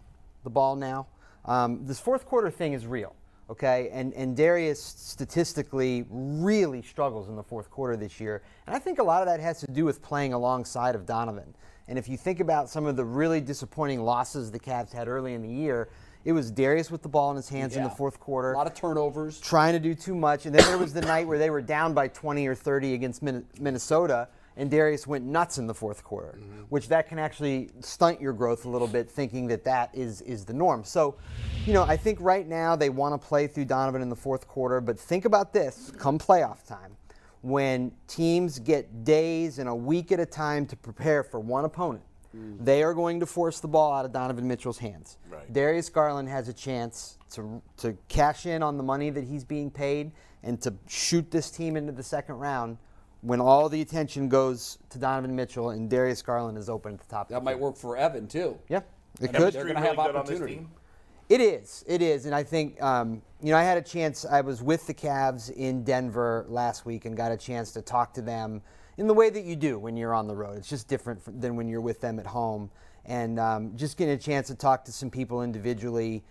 [0.44, 1.08] the ball now.
[1.46, 3.16] Um, this fourth quarter thing is real,
[3.50, 3.90] okay?
[3.92, 9.00] And and Darius statistically really struggles in the fourth quarter this year, and I think
[9.00, 11.54] a lot of that has to do with playing alongside of Donovan.
[11.88, 15.34] And if you think about some of the really disappointing losses the Cavs had early
[15.34, 15.90] in the year,
[16.24, 18.68] it was Darius with the ball in his hands in the fourth quarter A lot
[18.68, 19.40] of turnovers.
[19.42, 20.46] trying to do too much.
[20.46, 23.22] And then there was the night where they were down by 20 or 30 against
[23.22, 26.62] Minnesota, and Darius went nuts in the fourth quarter, mm-hmm.
[26.70, 30.46] which that can actually stunt your growth a little bit, thinking that that is is
[30.46, 30.84] the norm.
[30.84, 31.16] So,
[31.66, 34.48] you know, I think right now they want to play through Donovan in the fourth
[34.48, 36.96] quarter, but think about this: come playoff time,
[37.42, 42.04] when teams get days and a week at a time to prepare for one opponent.
[42.36, 42.66] Mm.
[42.66, 45.18] They are going to force the ball out of Donovan Mitchell's hands.
[45.30, 45.52] Right.
[45.54, 49.70] Darius Garland has a chance to, to cash in on the money that he's being
[49.70, 50.12] paid
[50.42, 52.78] and to shoot this team into the second round
[53.24, 57.08] when all the attention goes to Donovan Mitchell and Darius Garland is open at the
[57.08, 57.28] top.
[57.28, 57.64] of That the might queue.
[57.64, 58.60] work for Evan too.
[58.70, 58.82] Yeah,
[59.22, 59.54] it And could.
[59.54, 60.68] They're gonna really have good opportunity.
[61.30, 61.86] It is.
[61.88, 62.26] It is.
[62.26, 65.50] And I think, um, you know, I had a chance, I was with the Cavs
[65.52, 68.62] in Denver last week and got a chance to talk to them
[68.98, 70.58] in the way that you do when you're on the road.
[70.58, 72.70] It's just different than when you're with them at home.
[73.06, 76.24] And um, just getting a chance to talk to some people individually,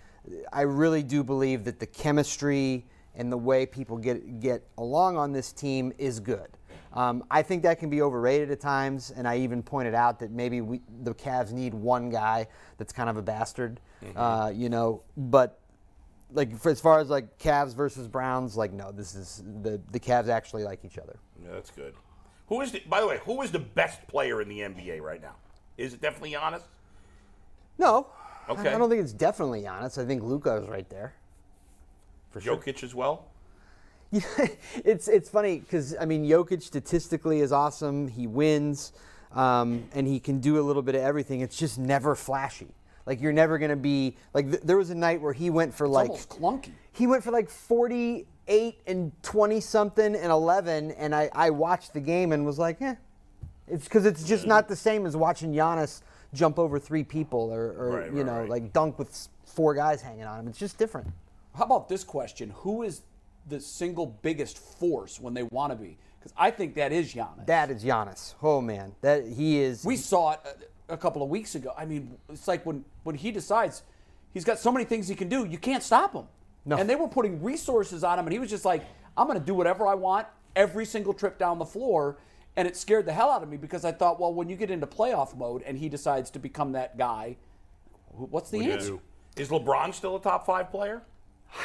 [0.52, 5.33] I really do believe that the chemistry and the way people get, get along on
[5.33, 6.48] this team is good.
[6.94, 10.31] Um, I think that can be overrated at times, and I even pointed out that
[10.31, 13.81] maybe we, the Cavs need one guy that's kind of a bastard,
[14.14, 15.02] uh, you know.
[15.16, 15.59] But
[16.33, 19.98] like for, as far as like Cavs versus Browns, like no, this is the the
[20.00, 21.16] Cavs actually like each other.
[21.42, 21.94] Yeah, that's good.
[22.48, 22.81] Who is the?
[22.88, 25.37] By the way, who is the best player in the NBA right now?
[25.78, 26.62] Is it definitely Giannis?
[27.78, 28.07] No,
[28.48, 28.74] I- Okay.
[28.74, 30.02] I, don't think it's definitely Giannis.
[30.02, 31.14] I think Luka is right there.
[32.33, 32.57] For sure.
[32.57, 33.26] Jokic as well.
[34.12, 34.20] Yeah,
[34.85, 38.07] it's it's funny because I mean Jokic statistically is awesome.
[38.09, 38.92] He wins,
[39.35, 41.40] um, and he can do a little bit of everything.
[41.40, 42.68] It's just never flashy.
[43.07, 44.51] Like you're never gonna be like.
[44.51, 46.70] Th- there was a night where he went for It's like almost clunky.
[46.92, 52.01] he went for like 48 and 20 something and 11, and I I watched the
[52.01, 52.94] game and was like, eh.
[53.68, 56.03] It's because it's just not the same as watching Giannis
[56.35, 58.48] jump over three people or, or Right, you right, know right.
[58.48, 60.48] like dunk with four guys hanging on him.
[60.48, 61.09] It's just different.
[61.55, 62.51] How about this question?
[62.57, 63.03] Who is
[63.48, 65.96] the single biggest force when they want to be?
[66.18, 67.46] Because I think that is Giannis.
[67.46, 68.35] That is Giannis.
[68.42, 69.85] Oh man, that he is.
[69.85, 70.40] we saw it
[70.88, 71.72] a, a couple of weeks ago.
[71.76, 73.83] I mean, it's like when when he decides
[74.33, 76.26] he's got so many things he can do, you can't stop him.
[76.64, 76.76] No.
[76.76, 78.85] And they were putting resources on him, and he was just like,
[79.16, 82.18] "I'm going to do whatever I want every single trip down the floor."
[82.55, 84.70] And it scared the hell out of me because I thought, well, when you get
[84.70, 87.37] into playoff mode and he decides to become that guy,
[88.11, 88.87] what's the What do answer?
[88.88, 89.00] do?
[89.37, 91.00] Is LeBron still a top five player?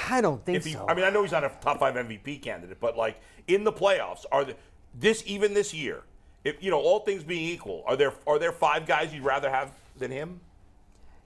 [0.10, 0.86] I don't think he, so.
[0.88, 3.71] I mean, I know he's not a top five MVP candidate, but like in the
[3.71, 4.56] playoffs, are the,
[4.93, 6.04] this even this year?
[6.43, 9.50] If you know, all things being equal, are there are there five guys you'd rather
[9.50, 10.39] have than him?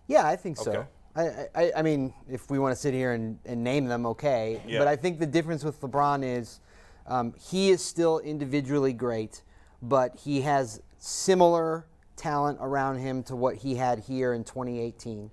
[0.07, 0.85] Yeah, I think so.
[1.15, 4.61] I, I, I mean, if we want to sit here and, and name them, okay.
[4.65, 4.79] Yeah.
[4.79, 6.61] But I think the difference with LeBron is
[7.05, 9.43] um, he is still individually great,
[9.81, 15.31] but he has similar talent around him to what he had here in 2018.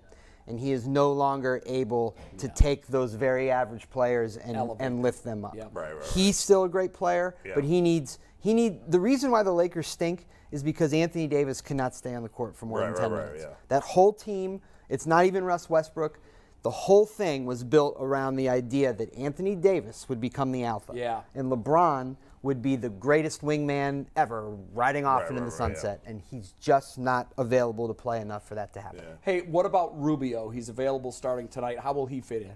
[0.48, 5.02] And he is no longer able to take those very average players and, Elevate and
[5.02, 5.54] lift them up.
[5.54, 5.64] Yeah.
[5.72, 6.06] Right, right, right.
[6.14, 7.52] He's still a great player, Yeah.
[7.54, 11.60] but he needs he need the reason why the Lakers stink is because Anthony Davis
[11.60, 13.44] cannot stay on the court for more Right, than 10 right, right, minutes.
[13.50, 13.54] yeah.
[13.68, 16.18] That whole team, it's not even Russ Westbrook.
[16.62, 20.92] The whole thing was built around the idea that Anthony Davis would become the alpha.
[20.94, 21.22] Yeah.
[21.34, 25.70] And LeBron would be the greatest wingman ever, riding off Right, into right, the right,
[25.70, 25.74] yeah.
[25.74, 26.00] sunset.
[26.06, 29.02] And he's just not available to play enough for that to happen.
[29.22, 30.48] Hey, what about Rubio?
[30.50, 31.78] He's available starting tonight.
[31.80, 32.52] How will he fit in?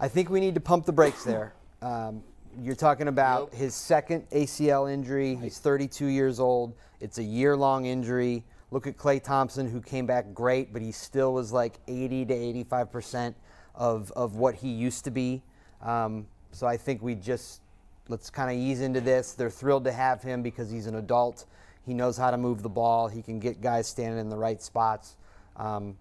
[0.00, 1.54] I think we need to pump the brakes there.
[1.82, 2.22] Um,
[2.60, 5.34] you're talking about his second ACL injury.
[5.34, 6.74] He's 32 years old.
[7.00, 8.44] It's a year long injury.
[8.70, 12.34] Look at Klay Thompson, who came back great, but he still was like 80 to
[12.34, 13.36] 85 percent
[13.74, 15.42] of, of what he used to be.
[15.80, 17.62] Um, so I think we just
[18.08, 19.32] let's kind of ease into this.
[19.32, 21.46] They're thrilled to have him because he's an adult.
[21.84, 23.08] He knows how to move the ball.
[23.08, 25.16] He can get guys standing in the right spots.
[25.56, 25.96] Um,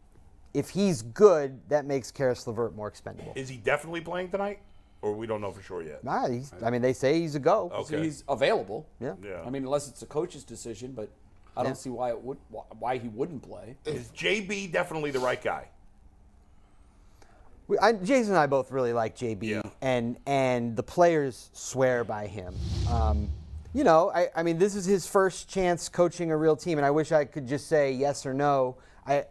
[0.54, 3.34] if he's good, that makes Caris LeVert more expendable.
[3.36, 4.60] Is he definitely playing tonight,
[5.02, 6.04] or we don't know for sure yet?
[6.04, 7.72] Nah, he's, I mean, they say he's a go.
[7.74, 7.96] Okay.
[7.96, 8.88] So he's available.
[9.00, 9.14] Yeah.
[9.24, 9.42] Yeah.
[9.46, 11.10] I mean, unless it's a coach's decision, but
[11.56, 12.38] I don't see why it would
[12.80, 13.76] why he wouldn't play.
[13.86, 15.70] Is JB definitely the right guy?
[17.72, 19.62] We- I, Jason and I both really like JB, Yeah.
[19.82, 22.54] and and the players swear by him.
[22.90, 23.30] Um,
[23.74, 26.86] you know, I, I mean, this is his first chance coaching a real team, and
[26.86, 28.76] I wish I could just say yes or no.
[29.08, 29.24] I,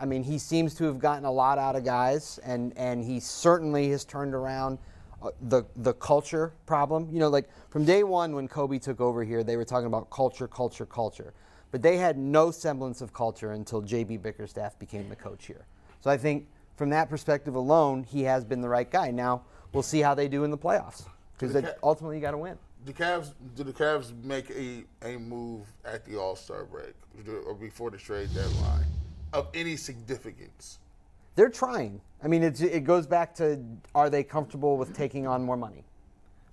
[0.00, 3.20] I mean, he seems to have gotten a lot out of guys, and and he
[3.20, 4.78] certainly has turned around
[5.22, 7.10] uh, the the culture problem.
[7.12, 10.08] You know, like from day one when Koby took over here, they were talking about
[10.08, 11.34] culture, culture, culture,
[11.70, 15.66] but they had no semblance of culture until JB Bickerstaff became the coach here.
[16.00, 16.46] So I think
[16.78, 19.10] from that perspective alone, he has been the right guy.
[19.10, 21.04] Now we'll see how they do in the playoffs
[21.36, 22.56] because Ca- ultimately you got to win.
[22.86, 26.94] The Cavs, did the Cavs make a, a move at the All Star break
[27.44, 28.86] or before the trade deadline
[29.32, 30.78] of any significance?
[31.34, 32.00] They're trying.
[32.22, 33.60] I mean, it's, it goes back to
[33.94, 35.84] are they comfortable with taking on more money?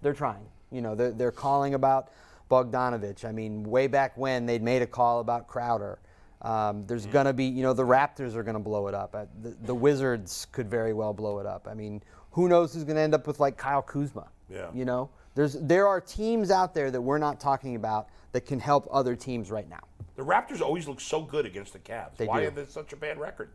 [0.02, 0.46] They're trying.
[0.72, 2.10] You know, they're, they're calling about
[2.50, 3.26] Bogdanovich.
[3.26, 6.00] I mean, way back when they'd made a call about Crowder.
[6.46, 9.16] Um, there's going to be, you know, the Raptors are going to blow it up.
[9.16, 11.68] Uh, The, the Wizards could very well blow it up.
[11.68, 14.28] I mean, who knows who's going to end up with like Kyle Kuzma?
[14.48, 14.70] Yeah.
[14.72, 18.60] You know, there's there are teams out there that we're not talking about that can
[18.60, 19.82] help other teams right now.
[20.18, 22.16] The Raptors always look so good against the Cavs.
[22.18, 22.66] They Why do.
[22.70, 23.50] such a bad record?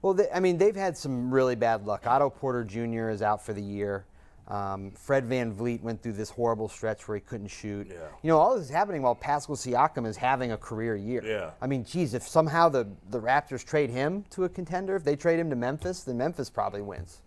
[0.00, 2.06] Well, they, I mean, they've had some really bad luck.
[2.06, 3.10] Otto Porter Jr.
[3.10, 4.06] is out for the year.
[4.48, 7.86] Um, Fred VanVleet went through this horrible stretch where he couldn't shoot.
[7.88, 8.08] Yeah.
[8.22, 11.24] You know, all this is happening while Pascal Siakam is having a career year.
[11.24, 11.50] Yeah.
[11.60, 15.16] I mean, geez, if somehow the, the Raptors trade him to a contender, if they
[15.16, 17.20] trade him to Memphis, then Memphis probably wins.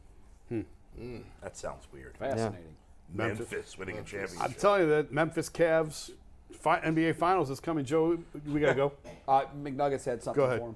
[1.41, 2.15] That sounds weird.
[2.17, 2.75] Fascinating.
[3.13, 4.41] Memphis, winning a championship.
[4.41, 6.11] I'm telling you that Memphis Cavs
[6.53, 7.83] fi- NBA Finals is coming.
[7.85, 8.91] Joe, we gotta go.
[9.27, 10.59] Uh, McNuggets had something Go ahead.
[10.59, 10.75] for him.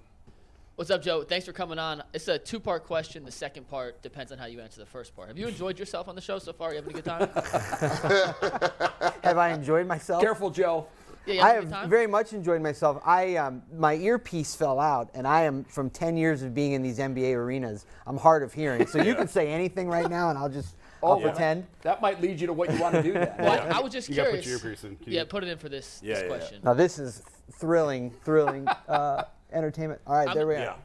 [0.80, 1.24] What's up, Joe?
[1.24, 2.02] Thanks for coming on.
[2.14, 3.26] It's a two-part question.
[3.26, 5.28] The second part depends on how you answer the first part.
[5.28, 6.70] Have you enjoyed yourself on the show so far?
[6.70, 7.28] You having a good time?
[9.26, 10.22] Have I enjoyed myself?
[10.22, 10.88] Careful, Joe.
[11.26, 13.02] Yeah, I have very much enjoyed myself.
[13.06, 16.82] I um, my earpiece fell out, and I am from 10 years of being in
[16.82, 17.86] these NBA arenas.
[18.08, 21.20] I'm hard of hearing, so you can say anything right now, and I'll just I'll
[21.20, 21.28] yeah.
[21.28, 21.68] pretend.
[21.82, 23.34] That might lead you to what you want to do then.
[23.38, 24.46] Well, I, I was just You gotta curious.
[24.46, 24.98] put your earpiece in.
[25.06, 26.38] Yeah, you- put it in for this, Yeah, this yeah, yeah.
[26.38, 26.62] question.
[26.64, 30.02] Now this is thrilling, thrilling uh, entertainment.
[30.08, 30.76] All right, I'm- there we are.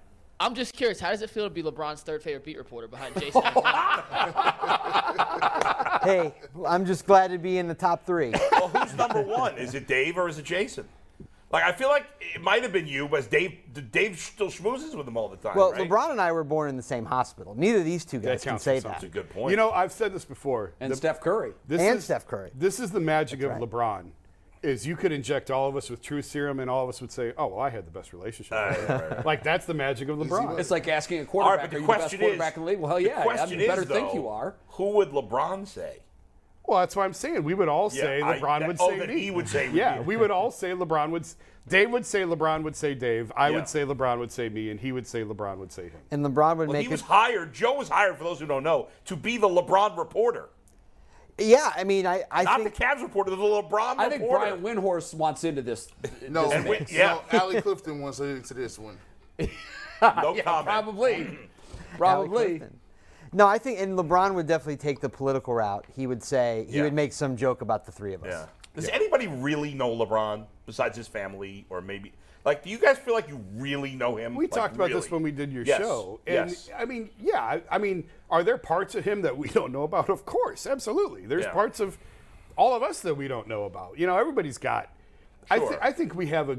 [0.41, 0.99] I'm just curious.
[0.99, 3.41] How does it feel to be LeBron's third favorite beat reporter behind Jason?
[6.03, 6.35] Hey,
[6.67, 8.33] I'm just glad to be in the top three.
[8.53, 9.57] well, who's number one?
[9.57, 10.87] Is it Dave or is it Jason?
[11.53, 13.57] Like I feel like it might have been you, but Dave
[13.93, 15.57] Dave still schmoozes with them all the time.
[15.57, 15.89] Well, right?
[15.89, 17.55] LeBron and I were born in the same hospital.
[17.55, 18.93] Neither of these two That guys can counts say for that.
[18.95, 19.53] That's a good point.
[19.53, 20.73] You know, I've said this before.
[20.81, 21.53] And The- Steph Curry.
[21.69, 22.51] This And is, Steph Curry.
[22.59, 23.61] This is the magic of right.
[23.61, 24.07] LeBron.
[24.65, 27.13] Is you could inject all of us with truth serum, and all of us would
[27.13, 29.27] say, "Oh, well, I had the best relationship." Right, right, right.
[29.27, 30.59] Like that's the magic of LeBron.
[30.59, 32.71] It's like asking a quarterback, but the are you the best quarterback is, in the
[32.71, 32.81] league?
[32.81, 34.55] Well, yeah, the question you better is, think though, you are.
[34.69, 35.99] Who would LeBron say?
[36.67, 37.45] Well, that's what I'm saying.
[37.45, 39.21] We would all say I- LeBron that- would oh, say that me.
[39.21, 41.27] he would say Yeah, we would all say LeBron would.
[41.69, 43.31] Dave would say LeBron would say Dave.
[43.37, 43.57] I Yeah.
[43.57, 46.01] would say LeBron would say me, and he would say LeBron would say him.
[46.11, 47.07] And LeBron would Well, make he was it.
[47.07, 47.53] hired.
[47.53, 50.49] Joe was hired, for those who don't know, to be the LeBron reporter,
[51.39, 54.57] Yeah, I mean, I, I not think the Cavs reporter, the LeBron I think reporter.
[54.57, 55.89] Brian Windhorst wants into this.
[56.29, 57.19] No, And we- yeah.
[57.33, 58.99] no, Allie Clifton wants into this one.
[59.41, 59.49] no
[60.01, 60.65] yeah, comment.
[60.67, 61.39] probably.
[61.97, 62.63] Probably.
[63.33, 65.87] No, I think, and LeBron would definitely take the political route.
[65.97, 66.85] He would say he Yeah.
[66.85, 68.29] would make some joke about the three of us.
[68.31, 68.47] Yeah.
[68.77, 72.13] Does anybody really know LeBron besides his family, or maybe
[72.45, 72.63] like?
[72.63, 74.35] Do you guys feel like you really know him?
[74.35, 75.01] We Like, talked about really?
[75.01, 75.79] this when we did your Yes.
[75.81, 76.71] show, and yes.
[76.77, 79.83] I mean, yeah, I, I mean, are there parts of him that we don't know
[79.85, 80.09] about?
[80.11, 81.27] Of course, absolutely.
[81.27, 81.53] There's Yeah.
[81.53, 81.99] parts of
[82.57, 83.99] all of us that we don't know about.
[83.99, 84.91] You know, everybody's got.
[85.51, 86.59] I, th- I think we have a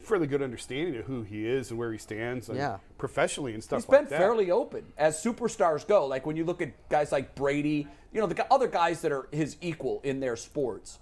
[0.00, 2.78] fairly good understanding of who he is and where he stands, and Yeah.
[2.96, 6.06] professionally and stuff He's been fairly open as superstars go.
[6.06, 9.28] Like when you look at guys like Brady, you know, the other guys that are
[9.32, 10.98] his equal in their sports.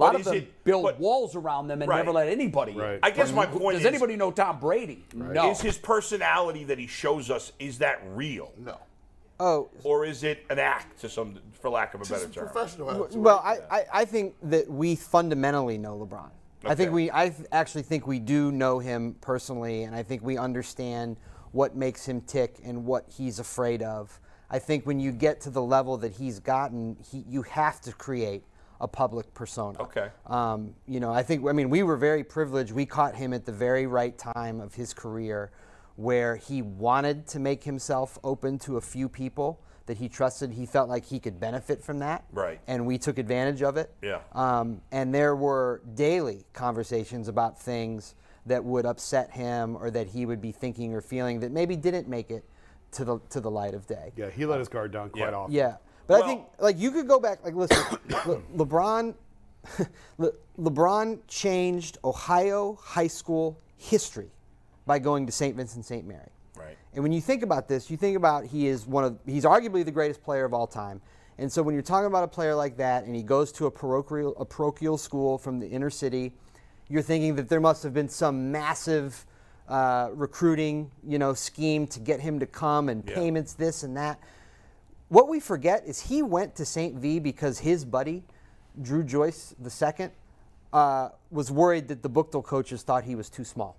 [0.00, 1.98] A lot But of them it- build but- walls around them and Right.
[1.98, 2.72] never let anybody.
[2.72, 2.78] in.
[2.78, 2.98] Right.
[3.02, 5.04] I guess But my who- point Does is- anybody know Tom Brady?
[5.14, 5.50] No.
[5.50, 8.78] Is his personality that he shows us is that real, No.
[9.38, 12.46] Oh, or is it an act to some, for lack of a better term?
[12.48, 12.90] professional.
[12.90, 13.22] attitude.
[13.22, 16.30] well, I, I, I think that we fundamentally know LeBron.
[16.62, 16.72] Okay.
[16.72, 20.22] I think we, I th- actually think we do know him personally, and I think
[20.22, 21.16] we understand
[21.52, 24.18] what makes him tick and what he's afraid of.
[24.50, 27.92] I think when you get to the level that he's gotten, he, you have to
[27.92, 28.44] create
[28.80, 29.80] a public persona.
[29.80, 30.08] Okay.
[30.26, 32.72] Um, you know, I think, I mean, we were very privileged.
[32.72, 35.50] We caught him at the very right time of his career
[35.96, 40.52] where he wanted to make himself open to a few people that he trusted.
[40.52, 42.24] He felt like he could benefit from that.
[42.32, 42.60] Right.
[42.66, 43.92] And we took advantage of it.
[44.00, 44.20] Yeah.
[44.32, 48.14] Um, and there were daily conversations about things
[48.46, 52.08] that would upset him or that he would be thinking or feeling that maybe didn't
[52.08, 52.44] make it
[52.92, 54.12] to the, to the light of day.
[54.16, 55.36] Yeah, he let his guard down quite Yeah.
[55.36, 55.54] often.
[55.54, 55.76] Yeah,
[56.10, 57.44] but Well- I think like you could go back.
[57.44, 57.76] Like, listen,
[58.26, 59.14] Le- LeBron
[60.18, 64.30] Le- LeBron changed Ohio high school history
[64.86, 65.54] by going to St.
[65.56, 66.06] Vincent St.
[66.06, 66.30] Mary.
[66.56, 66.76] Right.
[66.94, 69.84] And when you think about this, you think about he is one of he's arguably
[69.84, 71.00] the greatest player of all time.
[71.38, 73.70] And so when you're talking about a player like that and he goes to a
[73.70, 76.32] parochial a parochial school from the inner city,
[76.88, 79.24] you're thinking that there must have been some massive
[79.68, 83.14] uh, recruiting, you know, scheme to get him to come and Yeah.
[83.14, 84.18] payments this and that.
[85.10, 86.94] What we forget is he went to St.
[86.94, 88.22] V because his buddy,
[88.80, 90.08] Dru Joyce II,
[90.72, 93.76] uh, was worried that the Buchtel coaches thought he was too small.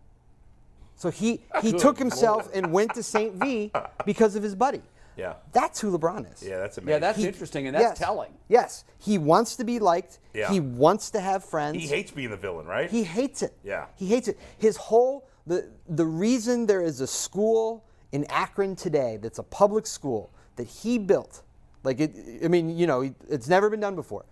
[0.98, 3.34] So he, he took himself and went to St.
[3.36, 3.72] V
[4.06, 4.82] because of his buddy.
[5.15, 5.36] Yeah.
[5.54, 6.44] That's who LeBron is.
[6.44, 6.91] Yeah, that's amazing.
[6.91, 8.34] Yeah, that's He- interesting, and that's yes, telling.
[8.50, 8.84] Yes.
[9.00, 10.20] He wants to be liked.
[10.34, 10.52] Yeah.
[10.52, 11.82] He wants to have friends.
[11.82, 12.89] he hates being the villain, right?
[12.91, 13.54] He hates it.
[13.63, 13.86] Yeah.
[13.96, 14.38] He hates it.
[14.58, 19.88] His whole the the reason there is a school in Akron today that's a public
[19.88, 21.42] school that he built,
[21.84, 22.16] like it.
[22.44, 24.26] I mean, you know, it's never been done before.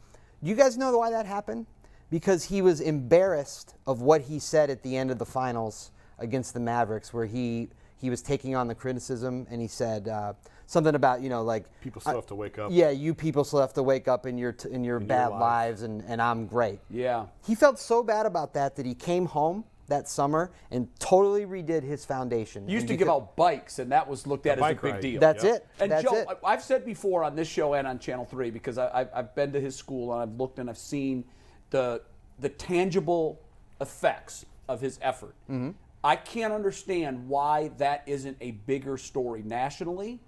[0.44, 1.66] Do you guys know why that happened?
[2.10, 6.54] Because he was embarrassed of what he said at the end of the finals against
[6.54, 10.34] the Mavericks, where he he was taking on the criticism and he said uh,
[10.66, 12.70] something about you know like People still have to wake up.
[12.72, 15.42] Yeah, you people still have to wake up in your t- in your bad lives.
[15.42, 16.80] lives, and, and I'm great.
[16.90, 17.26] Yeah.
[17.46, 21.84] He felt so bad about that that he came home that summer and totally redid
[21.84, 22.68] his foundation.
[22.68, 24.76] He used And to give becau- out bikes, and that was looked at as a
[24.76, 25.02] big ride.
[25.02, 25.20] deal.
[25.20, 25.56] That's Yep.
[25.56, 25.68] it.
[25.80, 26.28] And That's Joe, it.
[26.44, 29.36] I- I've said before on this show and on Channel Three because I, I've, I've
[29.36, 31.26] been to his school and I've looked and I've seen
[31.72, 32.02] the
[32.40, 33.40] the tangible
[33.82, 35.36] effects of his effort.
[35.50, 35.72] Mm-hmm.
[36.04, 40.20] I can't understand why that isn't a bigger story nationally,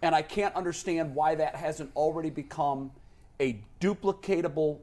[0.00, 2.90] and I can't understand why that hasn't already become
[3.40, 4.78] a duplicatable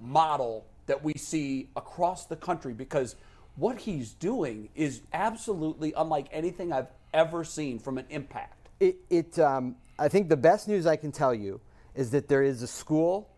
[0.00, 3.16] model that we see across the country because
[3.56, 8.68] what he's doing is absolutely unlike anything I've ever seen from an impact.
[8.80, 11.60] It, it um, I think the best news I can tell you
[11.94, 13.30] is that there is a school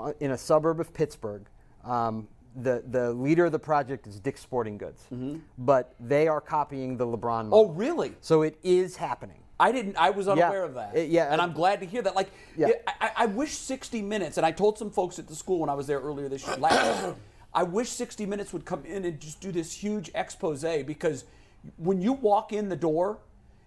[0.00, 1.46] uh, in a suburb of Pittsburgh.
[1.84, 5.06] Um, the, the leader of the project is Dick's Sporting Goods,
[5.58, 7.50] but they are copying the LeBron model.
[7.52, 8.14] Oh, really?
[8.22, 9.40] So it is happening.
[9.58, 9.96] I didn't.
[9.96, 10.96] I was unaware of that.
[10.96, 12.14] It- yeah, and I'm glad to hear that.
[12.14, 12.68] Like, Yeah.
[12.68, 15.70] it- I, I wish 60 Minutes, and I told some folks at the school when
[15.70, 16.56] I was there earlier this year.
[16.56, 17.14] Last year,
[17.54, 21.24] I wish 60 Minutes would come in and just do this huge expose because
[21.78, 23.18] when you walk in the door,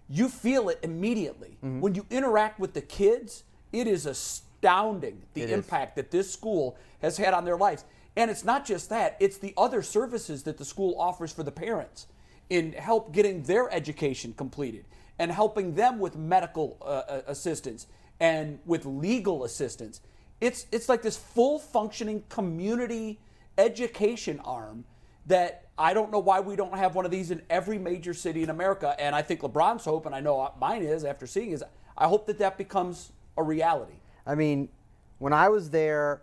[0.08, 1.56] you feel it immediately.
[1.64, 1.80] Mm-hmm.
[1.80, 5.52] When you interact with the kids, it is astounding the It is.
[5.52, 7.84] impact that this school has had on their lives.
[8.16, 11.52] And it's not just that; it's the other services that the school offers for the
[11.52, 12.06] parents
[12.48, 14.84] in help getting their education completed
[15.20, 17.86] and helping them with medical uh, uh, assistance
[18.20, 20.00] and with legal assistance.
[20.40, 23.20] It's it's like this full functioning community
[23.58, 24.86] education arm
[25.26, 28.42] that I don't know why we don't have one of these in every major city
[28.42, 28.96] in America.
[28.98, 31.62] And I think LeBron's hope, and I know mine is after seeing is,
[31.98, 34.00] I hope that that becomes a reality.
[34.26, 34.70] I mean,
[35.18, 36.22] when I was there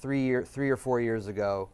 [0.00, 1.68] three year, three or four years ago,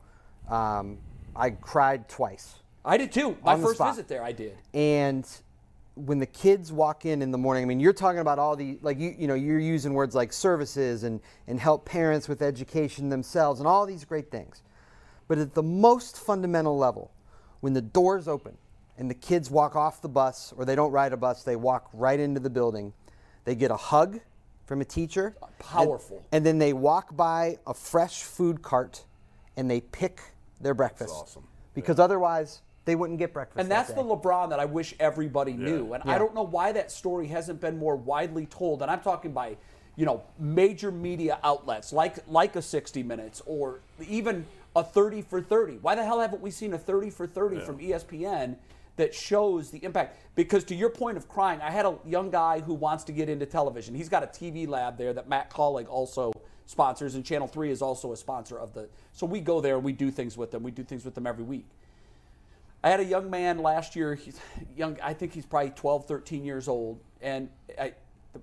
[0.48, 0.96] um,
[1.36, 2.54] I cried twice.
[2.82, 3.36] I did too.
[3.44, 3.92] My first spot.
[3.92, 4.56] visit there, I did.
[4.72, 5.28] And
[6.06, 8.78] when the kids walk in in the morning, I mean, you're talking about all the
[8.82, 13.08] like you you know you're using words like services and and help parents with education
[13.08, 14.62] themselves and all these great things.
[15.28, 17.12] But at the most fundamental level,
[17.60, 18.56] when the doors open
[18.98, 21.88] and the kids walk off the bus or they don't ride a bus, they walk
[21.92, 22.92] right into the building.
[23.44, 24.20] They get a hug
[24.66, 25.36] from a teacher.
[25.40, 26.22] and- Powerful.
[26.32, 29.04] And, then they walk by a fresh food cart
[29.56, 30.20] and they pick
[30.60, 31.14] their breakfast.
[31.14, 31.44] awesome.
[31.74, 33.60] Because otherwise they wouldn't get breakfast.
[33.60, 33.96] And that that's day.
[33.96, 35.92] the LeBron that I wish everybody knew.
[35.92, 38.82] And I don't know why that story hasn't been more widely told.
[38.82, 39.56] And I'm talking by,
[39.96, 45.42] you know, major media outlets like like a 60 Minutes or even a 30 for
[45.42, 45.78] 30.
[45.82, 48.56] Why the hell haven't we seen a 30 for 30 from E ESPN
[48.96, 50.16] that shows the impact?
[50.34, 53.28] Because to your point of crying, I had a young guy who wants to get
[53.28, 53.94] into television.
[53.94, 56.32] He's got a TV lab there that Matt Collig also
[56.66, 58.88] sponsors, and Channel 3 is also a sponsor of the.
[59.12, 60.62] So we go there and we do things with them.
[60.62, 61.66] We do things with them every week.
[62.82, 64.14] I had a young man last year.
[64.14, 64.40] He's
[64.76, 64.98] young.
[65.02, 67.00] I think he's probably 12, 13 years old.
[67.20, 67.92] And I,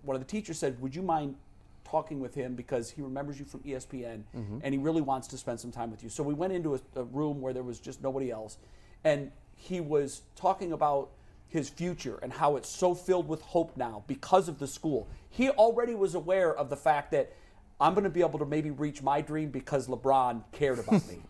[0.03, 1.35] one of the teachers said, "Would you mind
[1.83, 4.59] talking with him because he remembers you from ESPN mm-hmm.
[4.61, 6.79] and he really wants to spend some time with you?" So we went into a,
[6.95, 8.57] a room where there was just nobody else,
[9.03, 11.09] and he was talking about
[11.49, 15.07] his future and how it's so filled with hope now because of the school.
[15.29, 17.33] He already was aware of the fact that
[17.79, 21.21] I'm going to be able to maybe reach my dream because LeBron cared about me.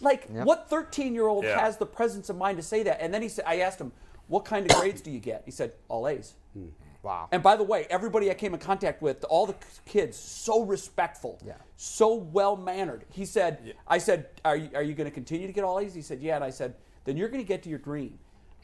[0.00, 1.60] Like, what 13 year old Yeah.
[1.60, 3.00] has the presence of mind to say that?
[3.00, 3.92] And then he said, I asked him,
[4.28, 5.42] what kind of grades do you get?
[5.44, 6.34] He said, all A's.
[6.54, 6.68] Hmm.
[7.02, 7.28] Wow.
[7.32, 9.54] And by the way, everybody I came in contact with, all the
[9.84, 11.54] kids, so respectful, Yeah.
[11.76, 13.04] so well mannered.
[13.10, 15.94] He said, I said, are you, are you going to continue to get all A's?
[15.94, 16.36] He said, yeah.
[16.36, 18.18] And I said, then you're going to get to your dream.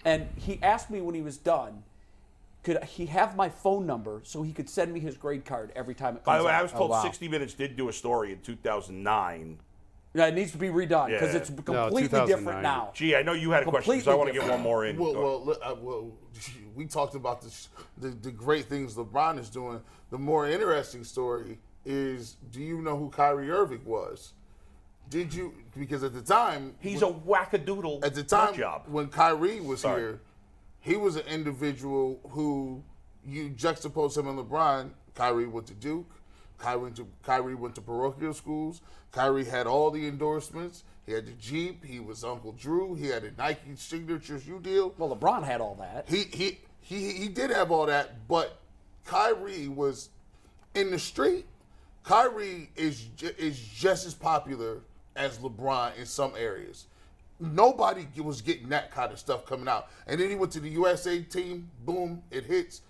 [0.06, 1.82] And he asked me when he was done,
[2.62, 5.94] could he have my phone number so he could send me his grade card every
[5.94, 6.60] time it comes By the way, out?
[6.60, 7.02] I was oh, told wow.
[7.02, 9.58] 60 Minutes did do a story in 2009
[10.12, 11.40] Yeah, it needs to be redone because Yeah.
[11.40, 12.26] it's completely 2009.
[12.26, 12.90] different now.
[12.94, 14.96] Gee, I know you had a question, so I want to get one more in.
[14.98, 16.10] Well, well, uh, well,
[16.74, 17.54] we talked about the,
[17.98, 19.80] the the great things LeBron is doing.
[20.10, 24.32] The more interesting story is, do you know who Kyrie Irving was?
[25.08, 25.54] Did you?
[25.78, 28.82] Because at the time, He's a wackadoodle at the time job.
[28.88, 30.00] when Kyrie was Sorry.
[30.00, 30.20] here,
[30.80, 32.82] he was an individual who
[33.24, 34.90] you juxtapose him and LeBron.
[35.14, 36.10] Kyrie went to Duke.
[36.60, 38.82] Kyrie went to Kyrie went to parochial schools.
[39.12, 40.84] Kyrie had all the endorsements.
[41.06, 41.84] He had the Jeep.
[41.84, 42.94] He was Uncle Drew.
[42.94, 44.94] He had a Nike signature shoe deal.
[44.98, 46.08] Well, LeBron had all that.
[46.08, 48.58] He he he he did have all that, but
[49.04, 50.10] Kyrie was
[50.74, 51.46] in the street.
[52.04, 53.06] Kyrie is
[53.38, 54.80] is just as popular
[55.16, 56.86] as LeBron in some areas.
[57.40, 59.88] Nobody was getting that kind of stuff coming out.
[60.06, 61.70] And then he went to the USA team.
[61.86, 62.82] Boom, it hits.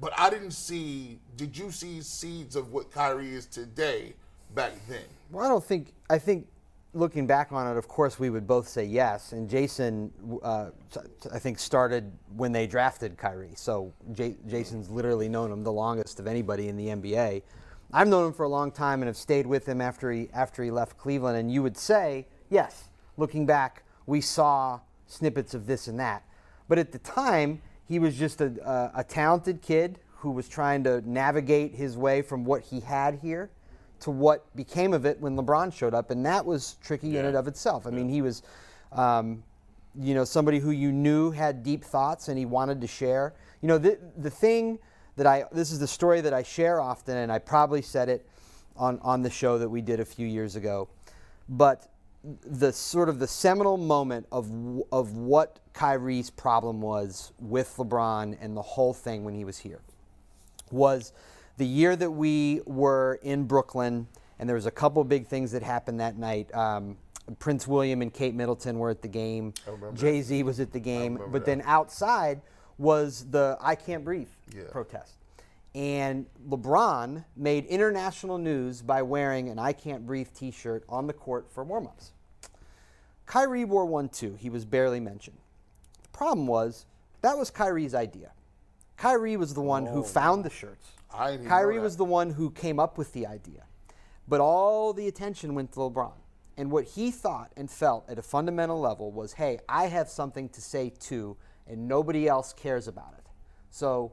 [0.00, 1.18] But I didn't see.
[1.36, 4.14] Did you see seeds of what Kyrie is today
[4.54, 5.04] back then?
[5.30, 5.92] Well, I don't think.
[6.10, 6.46] I think
[6.94, 9.32] looking back on it, of course, we would both say yes.
[9.32, 10.12] And Jason,
[10.42, 10.70] uh,
[11.32, 13.52] I think, started when they drafted Kyrie.
[13.54, 17.42] So J- Jason's literally known him the longest of anybody in the NBA.
[17.92, 20.62] I've known him for a long time and have stayed with him after he after
[20.62, 21.36] he left Cleveland.
[21.36, 22.88] And you would say yes.
[23.16, 26.24] Looking back, we saw snippets of this and that.
[26.68, 28.52] But at the time, he was just a,
[28.94, 33.16] a, a talented kid who was trying to navigate his way from what he had
[33.16, 33.50] here
[34.00, 37.36] to what became of it when LeBron showed up, and that was tricky in and
[37.36, 37.86] of itself.
[37.86, 38.42] I mean, he was,
[38.90, 39.44] um,
[39.94, 43.34] you know, somebody who you knew had deep thoughts and he wanted to share.
[43.60, 44.78] You know, the the thing
[45.16, 48.26] that I this is the story that I share often, and I probably said it
[48.76, 50.88] on on the show that we did a few years ago,
[51.48, 51.88] but
[52.24, 54.48] the sort of the seminal moment of
[54.92, 59.80] of what Kyrie's problem was with LeBron and the whole thing when he was here
[60.70, 61.12] was
[61.56, 64.06] the year that we were in Brooklyn,
[64.38, 66.52] and there was a couple big things that happened that night.
[66.54, 66.96] Um,
[67.38, 69.52] Prince William and Kate Middleton were at the game.
[69.94, 71.44] Jay Z was at the game, but that.
[71.44, 72.40] then outside
[72.78, 74.64] was the "I Can't Breathe" Yeah.
[74.70, 75.14] protest.
[75.74, 81.50] And LeBron made international news by wearing an "I Can't Breathe" T-shirt on the court
[81.50, 82.12] for warm-ups.
[83.24, 84.34] Kyrie wore one too.
[84.38, 85.38] He was barely mentioned.
[86.02, 86.84] The problem was
[87.22, 88.32] that was Kyrie's idea.
[88.98, 90.90] Kyrie was the one who found the shirts.
[91.10, 93.64] Kyrie was the one who came up with the idea.
[94.28, 96.12] But all the attention went to LeBron.
[96.56, 100.50] And what he thought and felt at a fundamental level was, hey, I have something
[100.50, 103.24] to say too, and nobody else cares about it.
[103.70, 104.12] So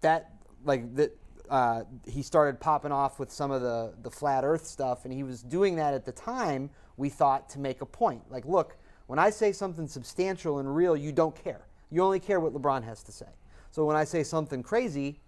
[0.00, 0.35] that
[0.66, 1.16] like that
[1.48, 5.22] uh, he started popping off with some of the the flat earth stuff and he
[5.22, 8.22] was doing that at the time we thought to make a point.
[8.30, 11.66] Like look when i say something substantial and real you don't care.
[11.90, 13.28] You only care what lebron has to say.
[13.70, 15.20] So when i say something crazy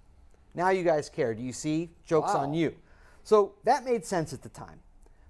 [0.54, 1.34] now you guys care.
[1.34, 1.90] Do you see?
[2.04, 2.74] Jokes on you.
[3.22, 4.80] So that made sense at the time.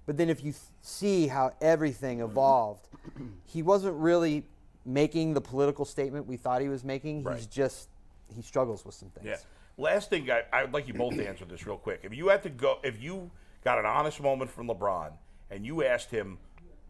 [0.07, 2.87] But then if you th- see how everything evolved
[3.45, 4.43] he wasn't really
[4.85, 7.17] making the political statement we thought he was making.
[7.17, 7.47] He's Right.
[7.51, 7.89] just
[8.35, 9.27] he struggles with some things.
[9.27, 9.37] Yeah.
[9.79, 12.01] Last thing, I, I would like you both to answer this real quick.
[12.03, 13.31] If you had to go, if you
[13.63, 15.11] got an honest moment from LeBron
[15.49, 16.37] and you asked him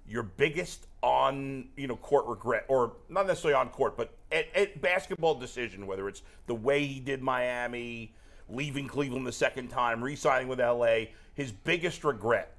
[0.07, 4.81] your biggest on you know court regret, or not necessarily on court, but at, at
[4.81, 8.11] basketball decision, whether it's the way he did Miami,
[8.49, 12.55] leaving Cleveland the second time, re-signing with LA, his biggest regret,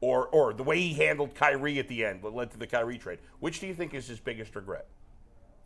[0.00, 2.98] or or the way he handled Kyrie at the end, what led to the Kyrie
[2.98, 3.20] trade.
[3.38, 4.88] Which do you think is his biggest regret?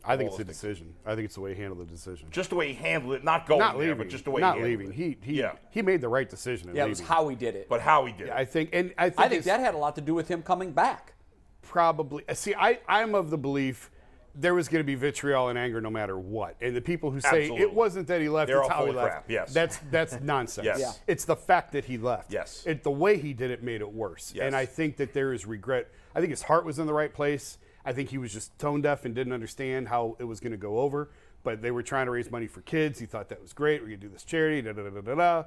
[0.07, 0.47] I think it's the Holistic.
[0.47, 0.93] decision.
[1.05, 2.27] I think it's the way he handled the decision.
[2.31, 4.41] Just the way he handled it, not going not there, leaving, but just the way
[4.41, 4.89] not he leaving.
[4.89, 4.93] it.
[4.95, 5.53] He he Yeah.
[5.71, 6.69] he made the right decision.
[6.69, 7.67] In Yeah, it was how he did it.
[7.69, 8.33] but how he did it.
[8.33, 10.41] I think, and I think, I think that had a lot to do with him
[10.43, 11.13] coming back.
[11.61, 12.23] probably.
[12.33, 13.89] See, I I'm of the belief
[14.37, 16.57] there was going to be vitriol and anger no matter what.
[16.59, 17.61] And the people who say Absolutely.
[17.61, 19.07] it wasn't that he left, They're it's all how full he of left.
[19.09, 19.53] crap, yes.
[19.53, 20.65] That's that's nonsense.
[20.65, 20.79] Yes.
[20.79, 20.91] Yeah.
[21.07, 22.33] It's the fact that he left.
[22.33, 22.63] Yes.
[22.67, 24.33] It, the way he did it made it worse.
[24.35, 24.43] Yes.
[24.45, 25.89] And I think that there is regret.
[26.13, 27.57] I think his heart was in the right place.
[27.85, 30.57] I think he was just tone deaf and didn't understand how it was going to
[30.57, 31.09] go over.
[31.43, 32.99] But they were trying to raise money for kids.
[32.99, 33.81] He thought that was great.
[33.81, 34.61] We're going to do this charity.
[34.63, 35.43] Da da da da da.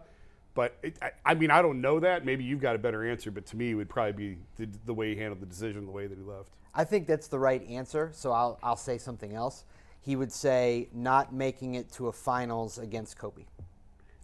[0.55, 2.25] But it, I, I mean, I don't know that.
[2.25, 3.31] Maybe you've got a better answer.
[3.33, 5.93] But to me, it would probably be the, the way he handled the decision, the
[5.93, 6.51] way that he left.
[6.75, 9.65] I think that's the right answer, so I'll, I'll say something else.
[10.01, 13.47] He would say not making it to a finals against Kobe.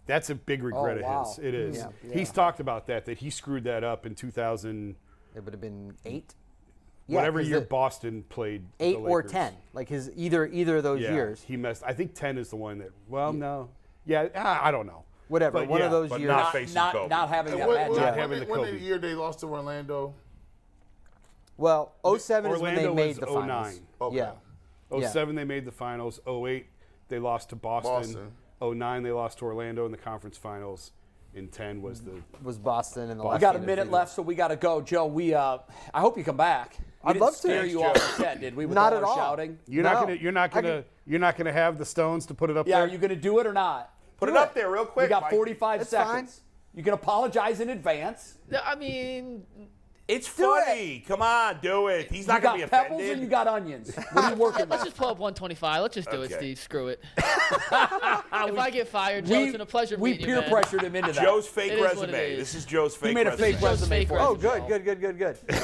[0.05, 1.21] That's a big oh, regret Oh, wow.
[1.21, 1.39] of his.
[1.39, 1.77] It is.
[1.77, 2.13] Yeah.
[2.13, 3.05] He's talked about that.
[3.05, 4.95] That he screwed that up in 2000,
[5.35, 6.33] It would have been eight.
[7.07, 8.65] Yeah, whatever 'cause year the- Boston played.
[8.79, 11.43] the Eight or ten, like his either either of those Yeah, years.
[11.43, 11.83] he messed.
[11.85, 12.91] I think 10 is the one that.
[13.07, 13.69] Well, no.
[14.05, 15.03] Yeah, I I don't know.
[15.27, 16.29] Whatever, But one of those but years.
[16.29, 17.07] not Not, facing not, Kobe.
[17.09, 17.89] not having And that when, matchup.
[17.89, 18.71] when, Not when, having the, the when Kobe.
[18.73, 20.13] the year they lost to Orlando,
[21.57, 23.81] well, 07 is when they made was the finals.
[24.01, 24.17] Oh okay.
[24.17, 24.31] Yeah.
[24.91, 25.07] Oh yeah.
[25.09, 26.19] 07 they made the finals.
[26.27, 26.67] 08
[27.07, 27.91] they lost to Boston.
[27.91, 28.31] Boston.
[28.61, 30.91] 09 they lost to Orlando in the conference finals.
[31.35, 32.11] In ten was the
[32.41, 34.81] Was Boston and the We last got a minute left, so we got to go.
[34.81, 35.59] Joe, we uh,
[35.93, 36.77] I hope you come back.
[37.03, 37.37] We I'd love to.
[37.39, 37.83] Scare you Joe.
[37.87, 38.65] off the set, did we?
[38.65, 39.15] With Not all at all.
[39.15, 39.59] shouting.
[39.67, 39.91] you're No.
[39.93, 42.65] not gonna you're not gonna you're not gonna have the Stones to put it up
[42.65, 42.71] there?
[42.73, 42.87] Yeah, there.
[42.87, 43.93] are you going to do it or not?
[44.17, 44.55] Put it Do up it.
[44.55, 45.03] there real quick.
[45.05, 45.31] You got Mike.
[45.31, 46.41] 45 That's seconds.
[46.73, 48.37] You can apologize in advance.
[48.65, 49.43] I mean,
[50.07, 50.65] It's Do it.
[50.65, 51.03] funny.
[51.07, 52.11] Come on, do it.
[52.11, 53.11] He's You not going got to be pebbles offended.
[53.13, 53.95] and you got onions.
[53.95, 54.91] What are you working let's with?
[54.93, 55.81] just pull up 125.
[55.81, 56.59] Let's just do it, Steve.
[56.59, 56.99] Screw it.
[57.17, 57.23] if
[57.71, 61.23] I get fired, Joe, it's been a pleasure we peer you, pressured him into that.
[61.23, 62.13] Joe's fake It is what resume.
[62.19, 62.37] it is.
[62.39, 63.51] This is Joe's fake he made a resume.
[63.53, 64.27] fake resume fake for us.
[64.27, 64.67] Oh, resume.
[64.67, 65.37] good, good, good, good, good.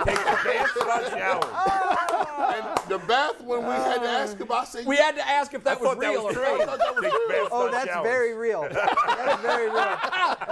[0.00, 2.19] Take a bath, not shower.
[2.20, 5.26] And the bath when we had to uh, ask him, I said, We had to
[5.26, 6.58] ask if that I was thought that real was or true.
[6.58, 6.68] fake.
[7.02, 8.06] Take baths, Oh, not that's showers.
[8.08, 8.62] very real.
[8.70, 9.96] That is very real.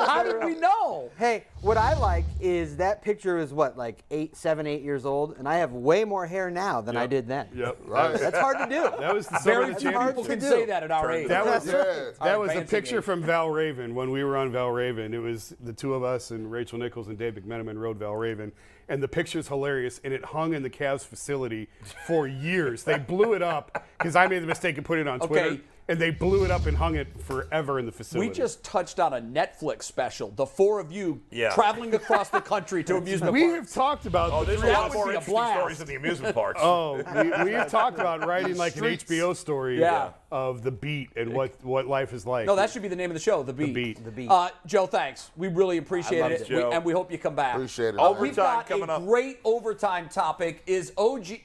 [0.06, 1.10] How did we know?
[1.18, 5.36] Hey, what I like is that picture is what, like eight, seven, eight years old,
[5.38, 7.48] and I have way more hair now than I did then.
[7.54, 7.76] Yep.
[7.88, 8.18] Right.
[8.18, 8.82] That's hard to do.
[9.00, 10.48] That was the Very of few people to can do.
[10.48, 11.28] say that at our age.
[11.28, 11.72] That was Yeah.
[12.22, 15.12] that Our was a picture from Valravn when we were on Valravn.
[15.14, 18.52] It was the two of us and Rachel Nichols and Dave McMenamin rode Valravn,
[18.88, 20.00] and the picture's hilarious.
[20.04, 21.57] And it hung in the Cavs facility
[22.06, 22.84] for years.
[22.84, 25.61] They blew it up because I made the mistake of putting it on Twitter, Okay.
[25.89, 28.28] And they blew it up and hung it forever in the facility.
[28.28, 30.30] We just touched on a Netflix special.
[30.36, 31.51] The four of you Yeah.
[31.51, 33.53] traveling across the country to amusement we parks.
[33.53, 35.45] We have talked about Oh, the there's a three lot of us- more would interesting
[35.55, 36.61] stories in the amusement parks.
[36.62, 40.11] Oh, we, we have talked about writing like an HBO story Yeah.
[40.30, 42.47] of the beat and what, what life is like.
[42.47, 43.66] No, that should be the name of the show, The Beat.
[43.68, 44.05] The Beat.
[44.05, 44.30] The Beat.
[44.30, 45.30] Uh, Joe, thanks.
[45.36, 46.51] We really appreciate it, it.
[46.51, 47.55] We- and we hope you come back.
[47.55, 47.99] Appreciate it.
[47.99, 49.07] Overtime We've got coming a up.
[49.07, 50.62] great overtime topic.
[50.66, 51.41] Is OG,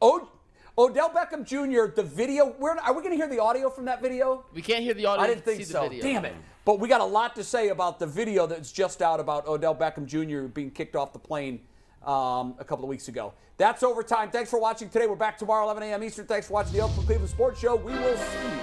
[0.00, 0.28] o,
[0.78, 1.94] Odell Beckham Jr.
[1.94, 2.46] The video?
[2.52, 4.44] Where are we going to hear the audio from that video?
[4.54, 5.24] We can't hear the audio.
[5.24, 5.88] I didn't think so.
[5.88, 6.34] Damn it.
[6.64, 9.74] But we got a lot to say about the video that's just out about Odell
[9.74, 10.46] Beckham Jr.
[10.46, 11.60] being kicked off the plane
[12.04, 13.34] um, a couple of weeks ago.
[13.58, 14.30] That's overtime.
[14.30, 15.06] Thanks for watching today.
[15.06, 16.04] We're back tomorrow, 11 a.m.
[16.04, 16.26] Eastern.
[16.26, 17.76] Thanks for watching the Oakland Cleveland Sports Show.
[17.76, 18.60] We will see you